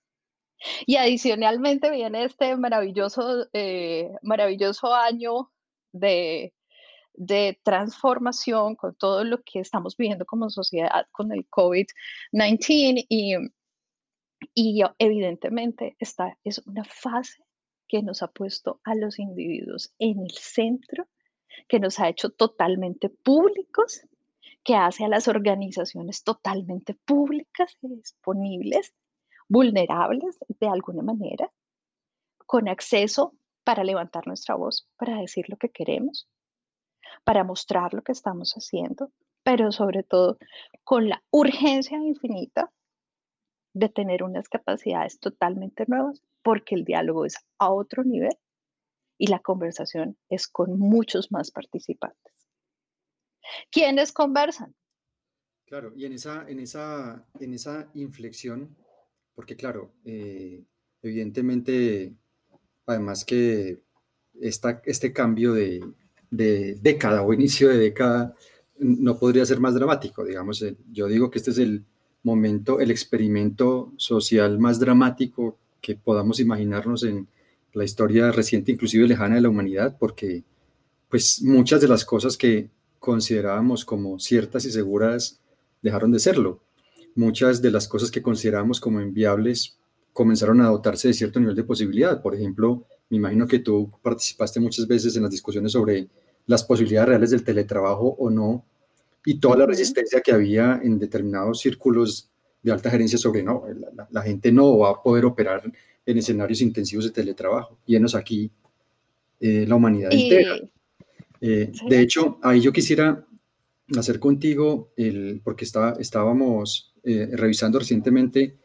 Y 0.86 0.98
adicionalmente 0.98 1.90
viene 1.90 2.26
este 2.26 2.56
maravilloso, 2.58 3.48
eh, 3.54 4.12
maravilloso 4.24 4.94
año 4.94 5.52
de, 5.94 6.54
de 7.18 7.60
transformación 7.64 8.76
con 8.76 8.96
todo 8.96 9.24
lo 9.24 9.42
que 9.44 9.60
estamos 9.60 9.98
viviendo 9.98 10.26
como 10.26 10.50
sociedad 10.50 11.08
con 11.12 11.32
el 11.32 11.50
COVID-19 11.50 13.06
y, 13.10 13.36
y 14.54 14.84
evidentemente 15.00 15.96
esta 16.00 16.38
es 16.44 16.60
una 16.60 16.84
fase 16.86 17.44
que 17.88 18.04
nos 18.04 18.22
ha 18.22 18.28
puesto 18.28 18.80
a 18.84 18.94
los 18.96 19.18
individuos 19.18 19.94
en 19.98 20.20
el 20.20 20.32
centro, 20.32 21.08
que 21.68 21.80
nos 21.80 22.00
ha 22.00 22.08
hecho 22.08 22.30
totalmente 22.30 23.10
públicos, 23.10 24.02
que 24.64 24.76
hace 24.76 25.06
a 25.06 25.08
las 25.08 25.28
organizaciones 25.28 26.24
totalmente 26.24 26.94
públicas 26.94 27.78
y 27.82 27.96
disponibles, 27.96 28.94
vulnerables 29.48 30.38
de 30.60 30.68
alguna 30.68 31.02
manera, 31.02 31.52
con 32.46 32.68
acceso 32.68 33.34
para 33.64 33.84
levantar 33.84 34.28
nuestra 34.28 34.56
voz, 34.56 34.88
para 34.98 35.20
decir 35.20 35.46
lo 35.50 35.58
que 35.58 35.70
queremos, 35.70 36.28
para 37.24 37.44
mostrar 37.44 37.94
lo 37.94 38.02
que 38.04 38.12
estamos 38.12 38.54
haciendo, 38.54 39.12
pero 39.44 39.72
sobre 39.72 40.04
todo 40.04 40.38
con 40.84 41.10
la 41.10 41.24
urgencia 41.32 41.98
infinita 41.98 42.72
de 43.74 43.90
tener 43.90 44.24
unas 44.24 44.50
capacidades 44.50 45.20
totalmente 45.20 45.86
nuevas 45.88 46.22
porque 46.42 46.76
el 46.76 46.84
diálogo 46.84 47.26
es 47.26 47.36
a 47.60 47.72
otro 47.72 48.04
nivel 48.04 48.36
y 49.18 49.28
la 49.28 49.40
conversación 49.40 50.18
es 50.30 50.48
con 50.48 50.80
muchos 50.80 51.32
más 51.32 51.52
participantes. 51.52 52.34
¿Quiénes 53.72 54.12
conversan? 54.12 54.76
Claro, 55.66 55.92
y 55.96 56.06
en 56.06 56.14
esa, 56.14 56.48
en 56.48 56.60
esa, 56.60 57.26
en 57.40 57.54
esa 57.54 57.90
inflexión, 57.94 58.76
porque 59.36 59.56
claro, 59.56 59.94
eh, 60.06 60.64
evidentemente, 61.02 62.16
además 62.86 63.26
que 63.26 63.82
esta, 64.40 64.82
este 64.86 65.12
cambio 65.12 65.54
de, 65.54 65.82
de, 66.30 66.76
década 66.82 67.24
o 67.24 67.34
inicio 67.34 67.70
de 67.70 67.78
década 67.78 68.36
no 68.80 69.18
podría 69.18 69.46
ser 69.46 69.60
más 69.60 69.74
dramático, 69.74 70.24
digamos, 70.24 70.62
eh, 70.62 70.76
yo 70.92 71.08
digo 71.08 71.32
que 71.32 71.40
este 71.40 71.52
es 71.52 71.58
el 71.58 71.84
momento, 72.24 72.80
el 72.80 72.92
experimento 72.92 73.94
social 73.98 74.60
más 74.60 74.80
dramático 74.80 75.58
que 75.82 75.96
podamos 75.96 76.40
imaginarnos 76.40 77.04
en 77.04 77.28
la 77.74 77.84
historia 77.84 78.32
reciente, 78.32 78.72
inclusive 78.72 79.08
lejana 79.08 79.36
de 79.36 79.42
la 79.42 79.50
humanidad, 79.50 79.98
porque 80.00 80.44
pues 81.10 81.42
muchas 81.42 81.82
de 81.82 81.88
las 81.88 82.06
cosas 82.06 82.38
que 82.38 82.70
considerábamos 83.00 83.86
como 83.86 84.20
ciertas 84.20 84.66
y 84.66 84.72
seguras 84.72 85.40
dejaron 85.82 86.12
de 86.12 86.20
serlo. 86.20 86.62
Muchas 87.16 87.62
de 87.62 87.72
las 87.72 87.88
cosas 87.88 88.12
que 88.12 88.22
considerábamos 88.22 88.80
como 88.80 89.02
inviables 89.02 89.78
comenzaron 90.14 90.62
a 90.62 90.68
dotarse 90.68 91.08
de 91.08 91.14
cierto 91.14 91.40
nivel 91.40 91.56
de 91.56 91.64
posibilidad. 91.64 92.22
Por 92.22 92.36
ejemplo, 92.36 92.86
me 93.10 93.18
imagino 93.18 93.48
que 93.48 93.60
tú 93.60 93.92
participaste 94.02 94.60
muchas 94.60 94.88
veces 94.88 95.16
en 95.16 95.24
las 95.24 95.32
discusiones 95.32 95.72
sobre 95.72 96.08
las 96.46 96.64
posibilidades 96.64 97.10
reales 97.10 97.32
del 97.32 97.44
teletrabajo 97.44 98.16
o 98.20 98.30
no, 98.30 98.66
y 99.26 99.40
toda 99.40 99.58
la 99.58 99.66
resistencia 99.66 100.22
que 100.22 100.32
había 100.32 100.80
en 100.82 100.98
determinados 100.98 101.60
círculos 101.60 102.30
de 102.64 102.72
alta 102.72 102.90
gerencia 102.90 103.18
sobre 103.18 103.44
no, 103.44 103.64
la, 104.10 104.22
gente 104.22 104.52
no 104.52 104.78
va 104.78 104.92
a 104.92 105.04
poder 105.04 105.26
operar 105.26 105.64
en 106.06 106.18
escenarios 106.18 106.62
intensivos 106.62 107.06
de 107.06 107.12
teletrabajo. 107.12 107.78
Y 107.86 107.98
enos 107.98 108.16
aquí 108.16 108.50
eh, 109.40 109.66
la 109.68 109.76
humanidad 109.76 110.14
entera. 110.14 110.58
Eh, 111.42 111.72
de 111.90 112.02
hecho, 112.02 112.40
ahí 112.42 112.62
yo 112.62 112.72
quisiera 112.72 113.26
hacer 113.98 114.20
contigo, 114.20 114.92
el, 114.96 115.42
porque 115.44 115.66
está, 115.66 115.96
estábamos 116.00 116.94
eh, 117.04 117.30
revisando 117.34 117.80
recientemente, 117.80 118.56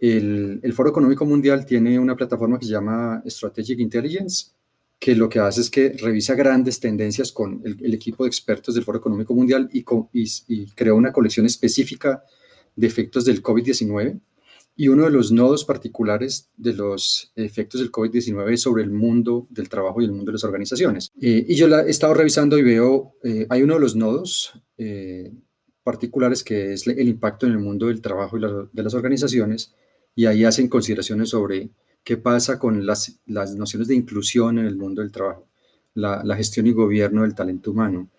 el, 0.00 0.60
el, 0.62 0.72
Foro 0.72 0.90
Económico 0.90 1.26
Mundial 1.26 1.66
tiene 1.66 1.98
una 1.98 2.16
plataforma 2.16 2.58
que 2.58 2.66
se 2.66 2.72
llama 2.72 3.22
Strategic 3.26 3.78
Intelligence, 3.78 4.52
que 4.98 5.14
lo 5.14 5.28
que 5.28 5.38
hace 5.38 5.62
es 5.62 5.70
que 5.70 5.90
revisa 5.90 6.34
grandes 6.34 6.80
tendencias 6.80 7.32
con 7.32 7.62
el, 7.64 7.94
equipo 7.94 8.24
de 8.24 8.28
expertos 8.28 8.74
del 8.74 8.84
Foro 8.84 8.98
Económico 8.98 9.34
Mundial 9.34 9.68
y, 9.72 9.84
y, 10.12 10.26
y 10.48 10.88
una 10.90 11.12
colección 11.12 11.46
específica 11.46 12.22
de 12.76 12.86
efectos 12.86 13.24
del 13.24 13.42
COVID-19 13.42 14.20
y 14.76 14.88
uno 14.88 15.04
de 15.04 15.10
los 15.10 15.30
nodos 15.30 15.64
particulares 15.64 16.48
de 16.56 16.72
los 16.72 17.32
efectos 17.36 17.80
del 17.80 17.92
COVID-19 17.92 18.56
sobre 18.56 18.82
el 18.82 18.90
mundo 18.90 19.46
del 19.50 19.68
trabajo 19.68 20.00
y 20.00 20.06
el 20.06 20.12
mundo 20.12 20.30
de 20.30 20.34
las 20.34 20.44
organizaciones. 20.44 21.12
Eh, 21.20 21.44
y 21.48 21.54
yo 21.54 21.68
la 21.68 21.82
he 21.82 21.90
estado 21.90 22.14
revisando 22.14 22.56
y 22.56 22.62
veo, 22.62 23.14
eh, 23.22 23.46
hay 23.50 23.62
uno 23.62 23.74
de 23.74 23.80
los 23.80 23.94
nodos 23.94 24.52
eh, 24.78 25.32
particulares 25.82 26.42
que 26.42 26.72
es 26.72 26.86
el 26.86 27.08
impacto 27.08 27.46
en 27.46 27.52
el 27.52 27.58
mundo 27.58 27.88
del 27.88 28.00
trabajo 28.00 28.38
y 28.38 28.40
de 28.40 28.82
las 28.82 28.94
organizaciones, 28.94 29.74
y 30.20 30.26
ahí 30.26 30.44
hacen 30.44 30.68
consideraciones 30.68 31.30
sobre 31.30 31.70
qué 32.04 32.18
pasa 32.18 32.58
con 32.58 32.84
las, 32.84 33.18
las 33.24 33.56
nociones 33.56 33.88
de 33.88 33.94
inclusión 33.94 34.58
en 34.58 34.66
el 34.66 34.76
mundo 34.76 35.00
del 35.00 35.10
trabajo, 35.10 35.48
la, 35.94 36.36
gestión 36.36 36.66
y 36.66 36.72
gobierno 36.72 37.22
del 37.22 37.34
talento 37.34 37.70
humano, 37.70 38.10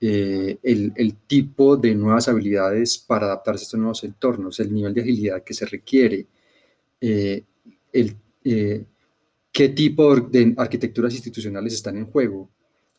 eh, 0.00 0.56
el, 0.62 1.16
tipo 1.26 1.76
de 1.76 1.96
nuevas 1.96 2.28
habilidades 2.28 2.96
para 2.96 3.26
adaptarse 3.26 3.62
a 3.62 3.64
estos 3.64 3.80
nuevos 3.80 4.04
entornos, 4.04 4.60
el 4.60 4.72
nivel 4.72 4.94
de 4.94 5.00
agilidad 5.00 5.42
que 5.42 5.52
se 5.52 5.66
requiere, 5.66 6.28
eh, 7.00 7.42
el, 7.92 8.14
eh, 8.44 8.84
qué 9.50 9.68
tipo 9.70 10.14
de 10.14 10.54
arquitecturas 10.56 11.12
institucionales 11.12 11.74
están 11.74 11.96
en 11.96 12.06
juego. 12.06 12.48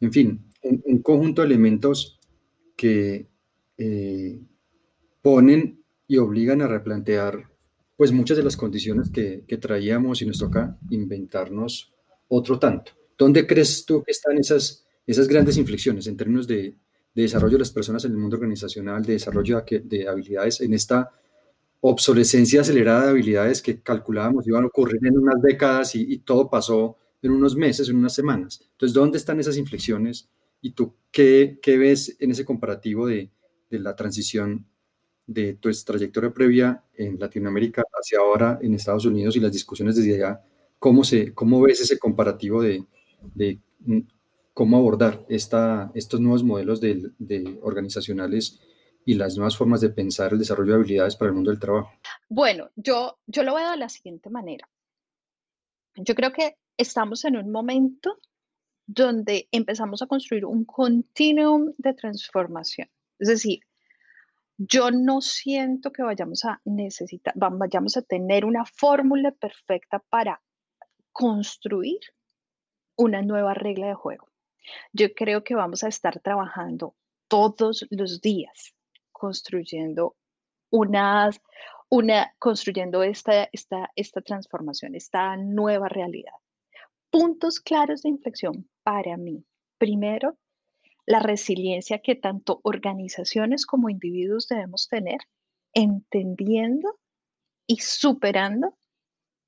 En 0.01 0.12
fin, 0.12 0.51
un, 0.63 1.01
conjunto 1.01 1.44
de 1.44 1.46
elementos 1.46 2.20
que 2.75 3.25
ponen 5.22 5.82
y 6.10 6.18
obligan 6.18 6.62
a 6.62 6.68
replantear 6.68 7.49
pues 8.00 8.13
muchas 8.13 8.38
de 8.38 8.44
las 8.44 8.56
condiciones 8.56 9.10
que, 9.10 9.44
traíamos 9.60 10.22
y 10.22 10.25
nos 10.25 10.39
toca 10.39 10.77
inventarnos 10.89 11.91
otro 12.29 12.58
tanto. 12.58 12.94
¿Dónde 13.18 13.46
crees 13.46 13.86
tú 13.86 14.01
que 14.03 14.12
están 14.12 14.38
esas, 14.38 14.86
esas 15.06 15.27
grandes 15.27 15.58
inflexiones 15.58 16.08
en 16.08 16.15
términos 16.15 16.48
de, 16.48 16.77
de 17.13 17.22
desarrollo 17.24 17.56
de 17.56 17.60
las 17.60 17.72
personas 17.72 18.06
en 18.06 18.12
el 18.12 18.18
mundo 18.18 18.38
organizacional, 18.38 19.03
de 19.03 19.12
desarrollo 19.12 19.62
de, 19.84 20.08
habilidades, 20.08 20.62
en 20.62 20.74
esta 20.74 21.12
obsolescencia 21.82 22.62
acelerada 22.62 23.03
de 23.03 23.10
habilidades 23.10 23.62
que 23.62 23.82
calculábamos 23.82 24.48
iban 24.48 24.63
a 24.63 24.68
ocurrir 24.68 25.06
en 25.06 25.18
unas 25.18 25.41
décadas 25.41 25.94
y, 25.94 26.20
todo 26.20 26.50
pasó 26.50 26.96
en 27.22 27.32
unos 27.32 27.58
meses, 27.58 27.89
en 27.89 27.98
unas 27.98 28.13
semanas. 28.15 28.62
Entonces, 28.72 28.94
¿dónde 28.94 29.18
están 29.18 29.41
esas 29.41 29.58
inflexiones? 29.58 30.29
¿Y 30.62 30.72
tú 30.72 30.96
qué, 31.12 31.60
qué 31.62 31.77
ves 31.77 32.15
en 32.22 32.32
ese 32.32 32.46
comparativo 32.46 33.08
de, 33.08 33.29
de 33.70 33.79
la 33.79 33.98
transición 33.98 34.68
de 35.29 35.53
tu 35.53 35.69
trayectoria 35.86 36.33
previa 36.33 36.83
en 36.95 37.19
Latinoamérica 37.19 37.83
hacia 37.93 38.19
ahora 38.19 38.59
en 38.62 38.74
Estados 38.74 39.05
Unidos 39.05 39.36
y 39.36 39.39
las 39.39 39.51
discusiones 39.51 39.95
desde 39.95 40.15
allá? 40.15 40.41
¿Cómo, 40.79 41.03
se, 41.03 41.33
cómo 41.33 41.62
ves 41.62 41.81
ese 41.81 42.00
comparativo 42.00 42.62
de, 42.62 42.83
de 43.36 43.59
cómo 44.53 44.77
abordar 44.77 45.25
esta, 45.29 45.91
estos 45.93 46.19
nuevos 46.19 46.43
modelos 46.43 46.81
de, 46.81 47.59
organizacionales 47.62 48.59
y 49.05 49.13
las 49.13 49.38
nuevas 49.38 49.55
formas 49.55 49.81
de 49.81 49.89
pensar 49.89 50.33
el 50.33 50.39
desarrollo 50.39 50.74
de 50.74 50.79
habilidades 50.79 51.15
para 51.15 51.29
el 51.29 51.36
mundo 51.36 51.51
del 51.51 51.59
trabajo? 51.59 51.91
Bueno, 52.27 52.69
yo, 52.75 53.19
yo 53.27 53.43
lo 53.43 53.55
veo 53.55 53.71
de 53.71 53.77
la 53.77 53.89
siguiente 53.89 54.29
manera. 54.29 54.67
Yo 55.95 56.15
creo 56.15 56.31
que 56.31 56.55
estamos 56.77 57.24
en 57.25 57.38
un 57.38 57.51
momento 57.51 58.19
donde 58.88 59.48
empezamos 59.51 60.01
a 60.01 60.07
construir 60.07 60.45
un 60.45 60.65
continuum 60.65 61.74
de 61.77 61.93
transformación. 61.93 62.89
Es 63.19 63.27
decir, 63.27 63.59
yo 64.60 64.92
no 64.92 65.22
siento 65.22 65.94
que 65.94 66.04
vayamos 66.04 66.44
a 66.44 66.62
necesitar, 66.66 67.34
vayamos 67.36 67.96
a 67.96 68.01
tener 68.01 68.44
una 68.44 68.66
fórmula 68.66 69.32
perfecta 69.32 70.00
para 70.10 70.42
construir 71.13 72.00
una 72.98 73.22
nueva 73.22 73.54
regla 73.54 73.88
de 73.88 73.94
juego. 73.94 74.28
Yo 74.92 75.13
creo 75.13 75.46
que 75.46 75.56
vamos 75.56 75.86
a 75.86 75.88
estar 75.88 76.20
trabajando 76.20 76.94
todos 77.30 77.88
los 77.89 78.20
días 78.20 78.75
construyendo 79.13 80.18
una, 80.70 81.32
construyendo 82.38 83.01
esta, 83.01 83.48
esta, 83.54 83.89
esta 83.96 84.22
transformación, 84.22 84.94
esta 84.94 85.38
nueva 85.38 85.88
realidad. 85.88 86.34
Puntos 87.10 87.62
claros 87.62 88.01
de 88.01 88.10
inflexión 88.10 88.70
para 88.84 89.16
mí. 89.16 89.46
Primero, 89.78 90.38
la 91.10 91.20
resiliencia 91.20 92.00
que 92.00 92.13
tanto 92.13 92.62
organizaciones 92.63 93.66
como 93.66 93.89
individuos 93.89 94.48
debemos 94.48 94.88
tener, 94.88 95.18
entendiendo 95.74 97.00
y 97.66 97.78
superando 97.78 98.78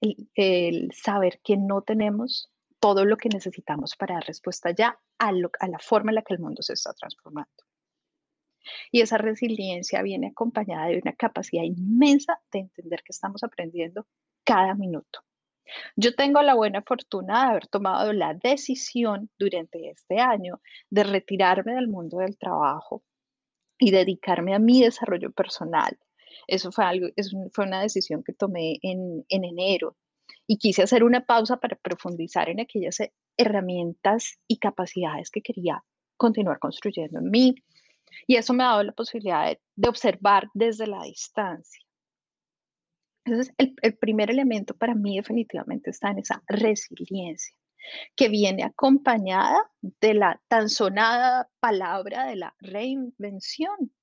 el, 0.02 0.92
saber 0.92 1.40
que 1.44 1.58
no 1.58 1.84
tenemos 1.84 2.52
todo 2.80 3.06
lo 3.06 3.16
que 3.16 3.30
necesitamos 3.30 3.96
para 3.96 4.16
dar 4.16 4.26
respuesta 4.26 4.72
ya 4.72 5.00
a, 5.20 5.32
la 5.32 5.78
forma 5.80 6.10
en 6.10 6.16
la 6.16 6.24
que 6.24 6.34
el 6.34 6.40
mundo 6.40 6.64
se 6.64 6.74
está 6.74 6.94
transformando. 6.94 7.52
Y 8.92 9.02
esa 9.02 9.20
resiliencia 9.20 10.02
viene 10.02 10.30
acompañada 10.30 10.88
de 10.88 10.98
una 10.98 11.14
capacidad 11.14 11.62
inmensa 11.62 12.42
de 12.52 12.58
entender 12.58 13.04
que 13.04 13.12
estamos 13.12 13.44
aprendiendo 13.44 14.08
cada 14.44 14.74
minuto. 14.74 15.20
Yo 15.96 16.16
tengo 16.16 16.42
la 16.42 16.56
buena 16.56 16.82
fortuna 16.82 17.44
de 17.44 17.50
haber 17.52 17.68
tomado 17.68 18.14
la 18.14 18.34
decisión 18.34 19.30
durante 19.38 19.90
este 19.90 20.20
año 20.20 20.62
de 20.90 21.04
retirarme 21.04 21.74
del 21.74 21.88
mundo 21.88 22.18
del 22.18 22.38
trabajo 22.38 23.04
y 23.80 23.92
dedicarme 23.92 24.54
a 24.54 24.60
mi 24.60 24.82
desarrollo 24.82 25.32
personal. 25.32 25.98
Eso 26.48 26.72
fue, 26.72 26.86
algo, 26.86 27.08
fue 27.54 27.66
una 27.66 27.82
decisión 27.82 28.24
que 28.24 28.34
tomé 28.34 28.80
en, 28.82 29.26
en 29.30 29.44
enero 29.44 29.98
y 30.48 30.58
quise 30.58 30.84
hacer 30.84 31.04
una 31.04 31.26
pausa 31.26 31.58
para 31.58 31.76
profundizar 31.76 32.50
en 32.50 32.60
aquellas 32.60 32.98
herramientas 33.38 34.40
y 34.48 34.58
capacidades 34.58 35.30
que 35.30 35.42
quería 35.42 35.84
continuar 36.18 36.60
construyendo 36.60 37.20
en 37.20 37.30
mí. 37.30 37.56
Y 38.28 38.36
eso 38.36 38.54
me 38.54 38.64
ha 38.64 38.68
dado 38.68 38.84
la 38.84 38.92
posibilidad 38.92 39.58
de, 39.76 39.90
observar 39.90 40.50
desde 40.54 40.88
la 40.88 41.04
distancia. 41.04 41.82
Entonces, 43.26 43.54
el, 43.58 43.76
el, 43.82 43.98
primer 43.98 44.32
elemento 44.32 44.76
para 44.76 44.96
mí 44.96 45.18
definitivamente 45.18 45.92
está 45.92 46.10
en 46.10 46.20
esa 46.20 46.44
resiliencia, 46.48 47.56
que 48.16 48.30
viene 48.30 48.64
acompañada 48.64 49.70
de 49.82 50.14
la 50.14 50.42
tan 50.48 50.70
sonada 50.70 51.50
palabra 51.60 52.26
de 52.26 52.36
la 52.36 52.56
reinvención, 52.60 53.94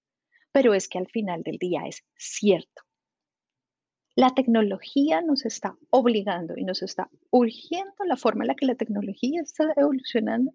pero 0.52 0.74
es 0.74 0.88
que 0.88 0.98
al 0.98 1.08
final 1.08 1.42
del 1.42 1.58
día 1.58 1.82
es 1.86 2.04
cierto. 2.16 2.82
La 4.18 4.30
tecnología 4.30 5.20
nos 5.22 5.44
está 5.44 5.76
obligando 5.90 6.54
y 6.56 6.64
nos 6.64 6.82
está 6.82 7.08
urgiendo 7.30 8.04
la 8.04 8.16
forma 8.16 8.42
en 8.42 8.48
la 8.48 8.56
que 8.56 8.66
la 8.66 8.74
tecnología 8.74 9.40
está 9.40 9.72
evolucionando, 9.76 10.52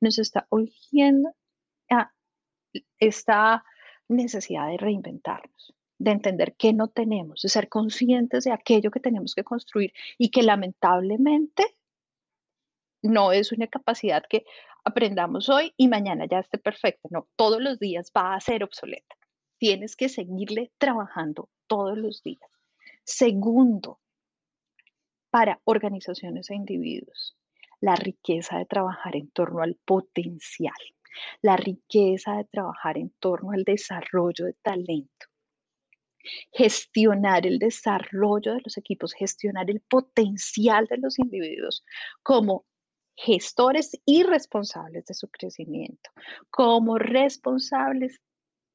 nos 0.00 0.18
está 0.18 0.48
urgiendo 0.50 1.32
a 1.90 2.12
esta 2.98 3.64
necesidad 4.08 4.68
de 4.68 4.78
reinventarnos, 4.78 5.74
de 6.04 6.10
entender 6.10 6.54
qué 6.56 6.74
no 6.74 6.88
tenemos, 6.88 7.40
de 7.40 7.48
ser 7.48 7.68
conscientes 7.70 8.44
de 8.44 8.52
aquello 8.52 8.90
que 8.90 9.00
tenemos 9.00 9.34
que 9.34 9.42
construir 9.42 9.92
y 10.18 10.30
que 10.30 10.42
lamentablemente 10.42 11.64
no 13.02 13.32
es 13.32 13.52
una 13.52 13.68
capacidad 13.68 14.22
que 14.28 14.44
aprendamos 14.84 15.48
hoy 15.48 15.72
y 15.78 15.88
mañana 15.88 16.26
ya 16.26 16.40
esté 16.40 16.58
perfecta. 16.58 17.08
No, 17.10 17.26
todos 17.36 17.60
los 17.62 17.78
días 17.78 18.12
va 18.14 18.34
a 18.34 18.40
ser 18.40 18.62
obsoleta. 18.62 19.16
Tienes 19.56 19.96
que 19.96 20.10
seguirle 20.10 20.72
trabajando 20.76 21.48
todos 21.66 21.96
los 21.96 22.22
días. 22.22 22.50
Segundo, 23.04 23.98
para 25.30 25.60
organizaciones 25.64 26.50
e 26.50 26.54
individuos, 26.54 27.34
la 27.80 27.96
riqueza 27.96 28.58
de 28.58 28.66
trabajar 28.66 29.16
en 29.16 29.30
torno 29.30 29.62
al 29.62 29.76
potencial, 29.86 30.74
la 31.40 31.56
riqueza 31.56 32.36
de 32.36 32.44
trabajar 32.44 32.98
en 32.98 33.08
torno 33.18 33.52
al 33.52 33.64
desarrollo 33.64 34.44
de 34.44 34.54
talento, 34.54 35.26
gestionar 36.52 37.46
el 37.46 37.58
desarrollo 37.58 38.54
de 38.54 38.60
los 38.64 38.76
equipos, 38.76 39.12
gestionar 39.12 39.70
el 39.70 39.80
potencial 39.80 40.86
de 40.86 40.98
los 40.98 41.18
individuos 41.18 41.84
como 42.22 42.64
gestores 43.16 43.92
y 44.04 44.22
responsables 44.22 45.04
de 45.06 45.14
su 45.14 45.28
crecimiento, 45.28 46.10
como 46.50 46.98
responsables 46.98 48.20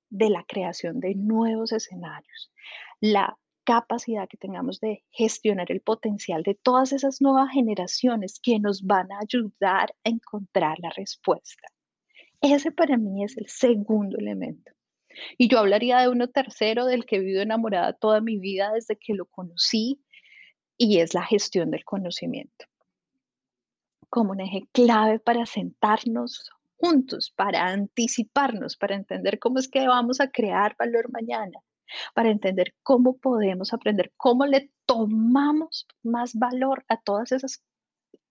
de 0.09 0.29
la 0.29 0.43
creación 0.47 0.99
de 0.99 1.15
nuevos 1.15 1.71
escenarios, 1.71 2.51
la 2.99 3.37
capacidad 3.63 4.27
que 4.27 4.37
tengamos 4.37 4.79
de 4.79 5.03
gestionar 5.11 5.71
el 5.71 5.81
potencial 5.81 6.41
de 6.41 6.55
todas 6.55 6.91
esas 6.91 7.21
nuevas 7.21 7.51
generaciones 7.51 8.39
que 8.41 8.59
nos 8.59 8.81
van 8.83 9.11
a 9.11 9.19
ayudar 9.21 9.93
a 10.03 10.09
encontrar 10.09 10.79
la 10.79 10.89
respuesta. 10.89 11.67
Ese 12.41 12.71
para 12.71 12.97
mí 12.97 13.23
es 13.23 13.37
el 13.37 13.47
segundo 13.47 14.17
elemento. 14.17 14.71
Y 15.37 15.47
yo 15.47 15.59
hablaría 15.59 15.99
de 15.99 16.09
uno 16.09 16.27
tercero 16.27 16.85
del 16.85 17.05
que 17.05 17.17
he 17.17 17.19
vivido 17.19 17.41
enamorada 17.41 17.93
toda 17.93 18.21
mi 18.21 18.39
vida 18.39 18.71
desde 18.73 18.97
que 18.97 19.13
lo 19.13 19.25
conocí 19.25 20.01
y 20.77 20.99
es 20.99 21.13
la 21.13 21.23
gestión 21.23 21.71
del 21.71 21.83
conocimiento. 21.83 22.65
Como 24.09 24.31
un 24.31 24.41
eje 24.41 24.67
clave 24.71 25.19
para 25.19 25.45
sentarnos 25.45 26.49
juntos, 26.77 27.31
para 27.35 27.67
anticiparnos, 27.67 28.77
para 28.77 28.95
entender 28.95 29.39
cómo 29.39 29.59
es 29.59 29.67
que 29.67 29.87
vamos 29.87 30.21
a 30.21 30.29
crear 30.29 30.75
valor 30.79 31.11
mañana, 31.11 31.59
para 32.13 32.29
entender 32.29 32.73
cómo 32.83 33.17
podemos 33.17 33.73
aprender, 33.73 34.13
cómo 34.15 34.45
le 34.45 34.71
tomamos 34.85 35.85
más 36.03 36.33
valor 36.33 36.85
a 36.87 37.01
todas 37.01 37.31
esas 37.31 37.61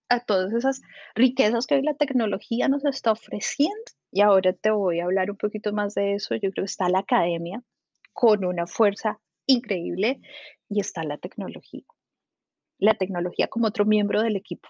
a 0.09 0.19
todas 0.19 0.51
esas 0.53 0.81
riquezas 1.15 1.67
que 1.67 1.75
hoy 1.75 1.83
la 1.83 1.93
tecnología 1.93 2.67
nos 2.67 2.83
está 2.85 3.11
ofreciendo. 3.11 3.91
Y 4.11 4.21
ahora 4.21 4.53
te 4.53 4.71
voy 4.71 4.99
a 4.99 5.05
hablar 5.05 5.29
un 5.29 5.37
poquito 5.37 5.71
más 5.71 5.93
de 5.93 6.15
eso. 6.15 6.35
Yo 6.35 6.51
creo 6.51 6.65
que 6.65 6.71
está 6.71 6.89
la 6.89 6.99
academia 6.99 7.63
con 8.11 8.43
una 8.43 8.65
fuerza 8.65 9.19
increíble 9.45 10.19
y 10.67 10.79
está 10.79 11.03
la 11.03 11.17
tecnología. 11.17 11.83
La 12.79 12.95
tecnología 12.95 13.47
como 13.47 13.67
otro 13.67 13.85
miembro 13.85 14.21
del 14.21 14.35
equipo. 14.35 14.69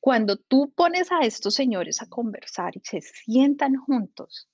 Cuando 0.00 0.36
tú 0.36 0.72
pones 0.74 1.10
a 1.10 1.20
estos 1.20 1.54
señores 1.54 2.02
a 2.02 2.08
conversar 2.08 2.76
y 2.76 2.80
se 2.84 3.00
sientan 3.00 3.76
juntos, 3.76 4.48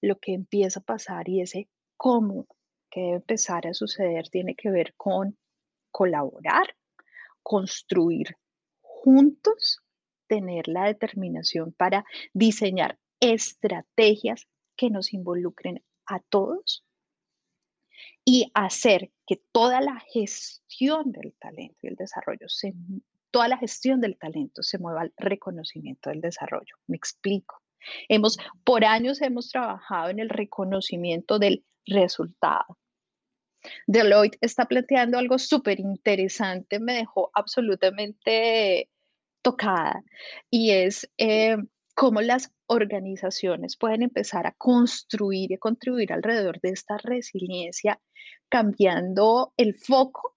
lo 0.00 0.18
que 0.18 0.34
empieza 0.34 0.80
a 0.80 0.84
pasar 0.84 1.28
y 1.28 1.40
ese 1.40 1.68
cómo 1.96 2.46
que 2.90 3.00
debe 3.00 3.16
empezar 3.16 3.66
a 3.66 3.74
suceder 3.74 4.28
tiene 4.28 4.54
que 4.54 4.70
ver 4.70 4.94
con 4.96 5.36
colaborar, 5.90 6.76
construir 7.48 8.36
juntos, 8.82 9.80
tener 10.26 10.68
la 10.68 10.84
determinación 10.84 11.72
para 11.72 12.04
diseñar 12.34 12.98
estrategias 13.20 14.46
que 14.76 14.90
nos 14.90 15.14
involucren 15.14 15.82
a 16.04 16.20
todos 16.20 16.84
y 18.22 18.50
hacer 18.52 19.10
que 19.26 19.40
toda 19.50 19.80
la 19.80 19.98
gestión 20.12 21.10
del 21.10 21.32
talento 21.40 21.78
y 21.82 21.86
el 21.86 21.96
desarrollo 21.96 22.50
se 22.50 22.74
toda 23.30 23.48
la 23.48 23.56
gestión 23.56 24.02
del 24.02 24.18
talento 24.18 24.62
se 24.62 24.78
mueva 24.78 25.00
al 25.00 25.14
reconocimiento 25.16 26.10
del 26.10 26.20
desarrollo. 26.20 26.76
Me 26.86 26.98
explico. 26.98 27.62
Hemos, 28.10 28.36
por 28.62 28.84
años 28.84 29.22
hemos 29.22 29.48
trabajado 29.48 30.10
en 30.10 30.18
el 30.18 30.28
reconocimiento 30.28 31.38
del 31.38 31.64
resultado. 31.86 32.76
Deloitte 33.86 34.38
está 34.40 34.66
planteando 34.66 35.18
algo 35.18 35.38
súper 35.38 35.80
interesante, 35.80 36.78
me 36.78 36.94
dejó 36.94 37.30
absolutamente 37.34 38.90
tocada, 39.42 40.04
y 40.50 40.70
es 40.70 41.10
eh, 41.18 41.56
cómo 41.94 42.20
las 42.20 42.52
organizaciones 42.66 43.76
pueden 43.76 44.02
empezar 44.02 44.46
a 44.46 44.52
construir 44.52 45.52
y 45.52 45.58
contribuir 45.58 46.12
alrededor 46.12 46.60
de 46.60 46.70
esta 46.70 46.96
resiliencia, 46.98 48.00
cambiando 48.48 49.52
el 49.56 49.74
foco 49.74 50.36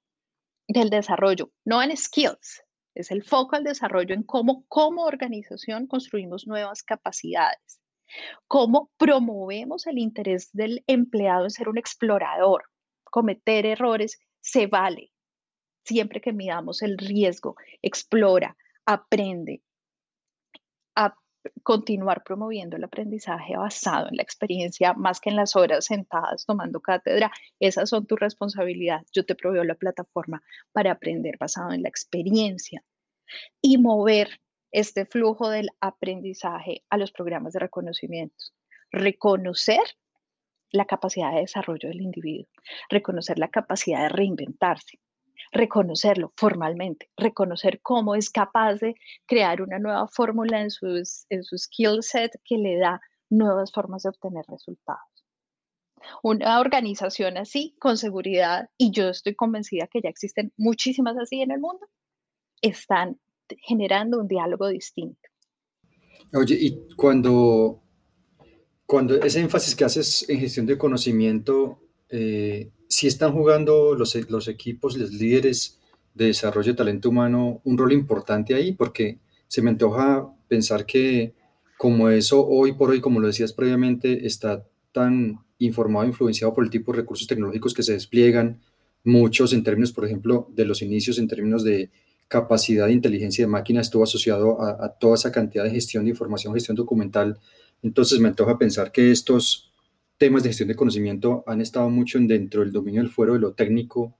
del 0.67 0.89
desarrollo, 0.89 1.51
no 1.65 1.83
en 1.83 1.95
skills, 1.95 2.63
es 2.95 3.11
el 3.11 3.23
foco 3.23 3.55
al 3.55 3.63
desarrollo 3.63 4.13
en 4.13 4.23
cómo 4.23 4.65
como 4.67 5.03
organización 5.03 5.87
construimos 5.87 6.47
nuevas 6.47 6.83
capacidades, 6.83 7.81
cómo 8.47 8.91
promovemos 8.97 9.87
el 9.87 9.97
interés 9.97 10.49
del 10.51 10.83
empleado 10.87 11.45
en 11.45 11.51
ser 11.51 11.69
un 11.69 11.77
explorador, 11.77 12.63
cometer 13.11 13.67
errores 13.67 14.19
se 14.39 14.65
vale, 14.65 15.11
siempre 15.85 16.19
que 16.19 16.33
midamos 16.33 16.81
el 16.81 16.97
riesgo, 16.97 17.55
explora, 17.83 18.57
aprende, 18.85 19.61
a 20.95 21.15
continuar 21.63 22.23
promoviendo 22.23 22.77
el 22.77 22.83
aprendizaje 22.83 23.55
basado 23.55 24.07
en 24.09 24.17
la 24.17 24.23
experiencia 24.23 24.93
más 24.93 25.19
que 25.19 25.29
en 25.29 25.35
las 25.35 25.55
horas 25.55 25.85
sentadas 25.85 26.45
tomando 26.45 26.81
cátedra. 26.81 27.31
Esas 27.59 27.89
son 27.89 28.05
tu 28.05 28.15
responsabilidad. 28.15 29.01
Yo 29.13 29.25
te 29.25 29.35
proveo 29.35 29.63
la 29.63 29.75
plataforma 29.75 30.41
para 30.71 30.91
aprender 30.91 31.37
basado 31.39 31.71
en 31.71 31.83
la 31.83 31.89
experiencia 31.89 32.83
y 33.61 33.77
mover 33.77 34.41
este 34.71 35.05
flujo 35.05 35.49
del 35.49 35.69
aprendizaje 35.81 36.83
a 36.89 36.97
los 36.97 37.11
programas 37.11 37.53
de 37.53 37.59
reconocimiento. 37.59 38.45
Reconocer 38.91 39.81
la 40.71 40.85
capacidad 40.85 41.33
de 41.33 41.41
desarrollo 41.41 41.89
del 41.89 42.01
individuo, 42.01 42.47
reconocer 42.89 43.39
la 43.39 43.49
capacidad 43.49 44.03
de 44.03 44.09
reinventarse, 44.09 44.99
reconocerlo 45.51 46.33
formalmente, 46.37 47.09
reconocer 47.17 47.81
cómo 47.81 48.15
es 48.15 48.29
capaz 48.29 48.75
de 48.75 48.95
crear 49.25 49.61
una 49.61 49.79
nueva 49.79 50.07
fórmula 50.07 50.61
en, 50.61 50.71
sus, 50.71 51.25
en 51.29 51.43
su 51.43 51.57
skill 51.57 52.01
set 52.01 52.31
que 52.45 52.57
le 52.57 52.77
da 52.77 53.01
nuevas 53.29 53.71
formas 53.71 54.03
de 54.03 54.09
obtener 54.09 54.45
resultados. 54.47 55.01
Una 56.23 56.59
organización 56.59 57.37
así, 57.37 57.75
con 57.79 57.97
seguridad, 57.97 58.69
y 58.77 58.91
yo 58.91 59.09
estoy 59.09 59.35
convencida 59.35 59.87
que 59.87 60.01
ya 60.01 60.09
existen 60.09 60.51
muchísimas 60.57 61.17
así 61.17 61.41
en 61.41 61.51
el 61.51 61.59
mundo, 61.59 61.87
están 62.61 63.19
generando 63.67 64.19
un 64.19 64.27
diálogo 64.27 64.67
distinto. 64.67 65.19
Oye, 66.33 66.55
y 66.59 66.87
cuando, 66.95 67.83
cuando 68.91 69.15
ese 69.15 69.39
énfasis 69.39 69.73
que 69.73 69.85
haces 69.85 70.25
en 70.27 70.41
gestión 70.41 70.65
de 70.65 70.77
conocimiento, 70.77 71.79
eh, 72.09 72.71
si 72.89 73.07
están 73.07 73.31
jugando 73.31 73.95
los, 73.95 74.13
los 74.29 74.49
equipos, 74.49 74.97
los 74.97 75.13
líderes 75.13 75.79
de 76.13 76.25
desarrollo 76.25 76.73
de 76.73 76.77
talento 76.77 77.07
humano 77.07 77.61
un 77.63 77.77
rol 77.77 77.93
importante 77.93 78.53
ahí, 78.53 78.73
porque 78.73 79.19
se 79.47 79.61
me 79.61 79.69
antoja 79.69 80.27
pensar 80.49 80.85
que 80.85 81.31
como 81.77 82.09
eso 82.09 82.45
hoy 82.45 82.73
por 82.73 82.89
hoy, 82.89 82.99
como 82.99 83.21
lo 83.21 83.27
decías 83.27 83.53
previamente, 83.53 84.27
está 84.27 84.67
tan 84.91 85.39
informado, 85.59 86.05
influenciado 86.05 86.53
por 86.53 86.65
el 86.65 86.69
tipo 86.69 86.91
de 86.91 86.97
recursos 86.97 87.27
tecnológicos 87.27 87.73
que 87.73 87.83
se 87.83 87.93
despliegan, 87.93 88.59
muchos 89.05 89.53
en 89.53 89.63
términos, 89.63 89.93
por 89.93 90.03
ejemplo, 90.03 90.49
de 90.53 90.65
los 90.65 90.81
inicios, 90.81 91.17
en 91.17 91.29
términos 91.29 91.63
de 91.63 91.91
capacidad 92.27 92.87
de 92.87 92.93
inteligencia 92.93 93.45
de 93.45 93.51
máquina, 93.51 93.79
estuvo 93.79 94.03
asociado 94.03 94.61
a 94.61 94.89
toda 94.99 95.15
esa 95.15 95.31
cantidad 95.31 95.63
de 95.63 95.71
gestión 95.71 96.03
de 96.03 96.09
información, 96.09 96.53
gestión 96.53 96.75
documental. 96.75 97.39
Entonces 97.83 98.19
me 98.19 98.29
antoja 98.29 98.57
pensar 98.57 98.91
que 98.91 99.11
estos 99.11 99.71
temas 100.17 100.43
de 100.43 100.49
gestión 100.49 100.69
de 100.69 100.75
conocimiento 100.75 101.43
han 101.47 101.61
estado 101.61 101.89
mucho 101.89 102.19
dentro 102.19 102.61
del 102.61 102.71
dominio 102.71 103.01
del 103.01 103.09
fuero 103.09 103.33
de 103.33 103.39
lo 103.39 103.53
técnico 103.53 104.15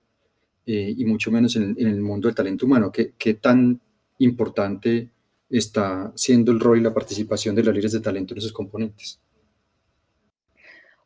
eh, 0.66 0.94
y 0.96 1.04
mucho 1.04 1.30
menos 1.30 1.54
en, 1.56 1.76
el 1.78 2.00
mundo 2.00 2.28
del 2.28 2.34
talento 2.34 2.66
humano. 2.66 2.90
¿Qué, 2.90 3.12
¿Qué, 3.16 3.34
tan 3.34 3.80
importante 4.18 5.10
está 5.48 6.12
siendo 6.16 6.50
el 6.50 6.60
rol 6.60 6.78
y 6.78 6.82
la 6.82 6.94
participación 6.94 7.54
de 7.54 7.62
los 7.62 7.72
líderes 7.72 7.92
de 7.92 8.00
talento 8.00 8.34
en 8.34 8.38
esos 8.38 8.52
componentes? 8.52 9.20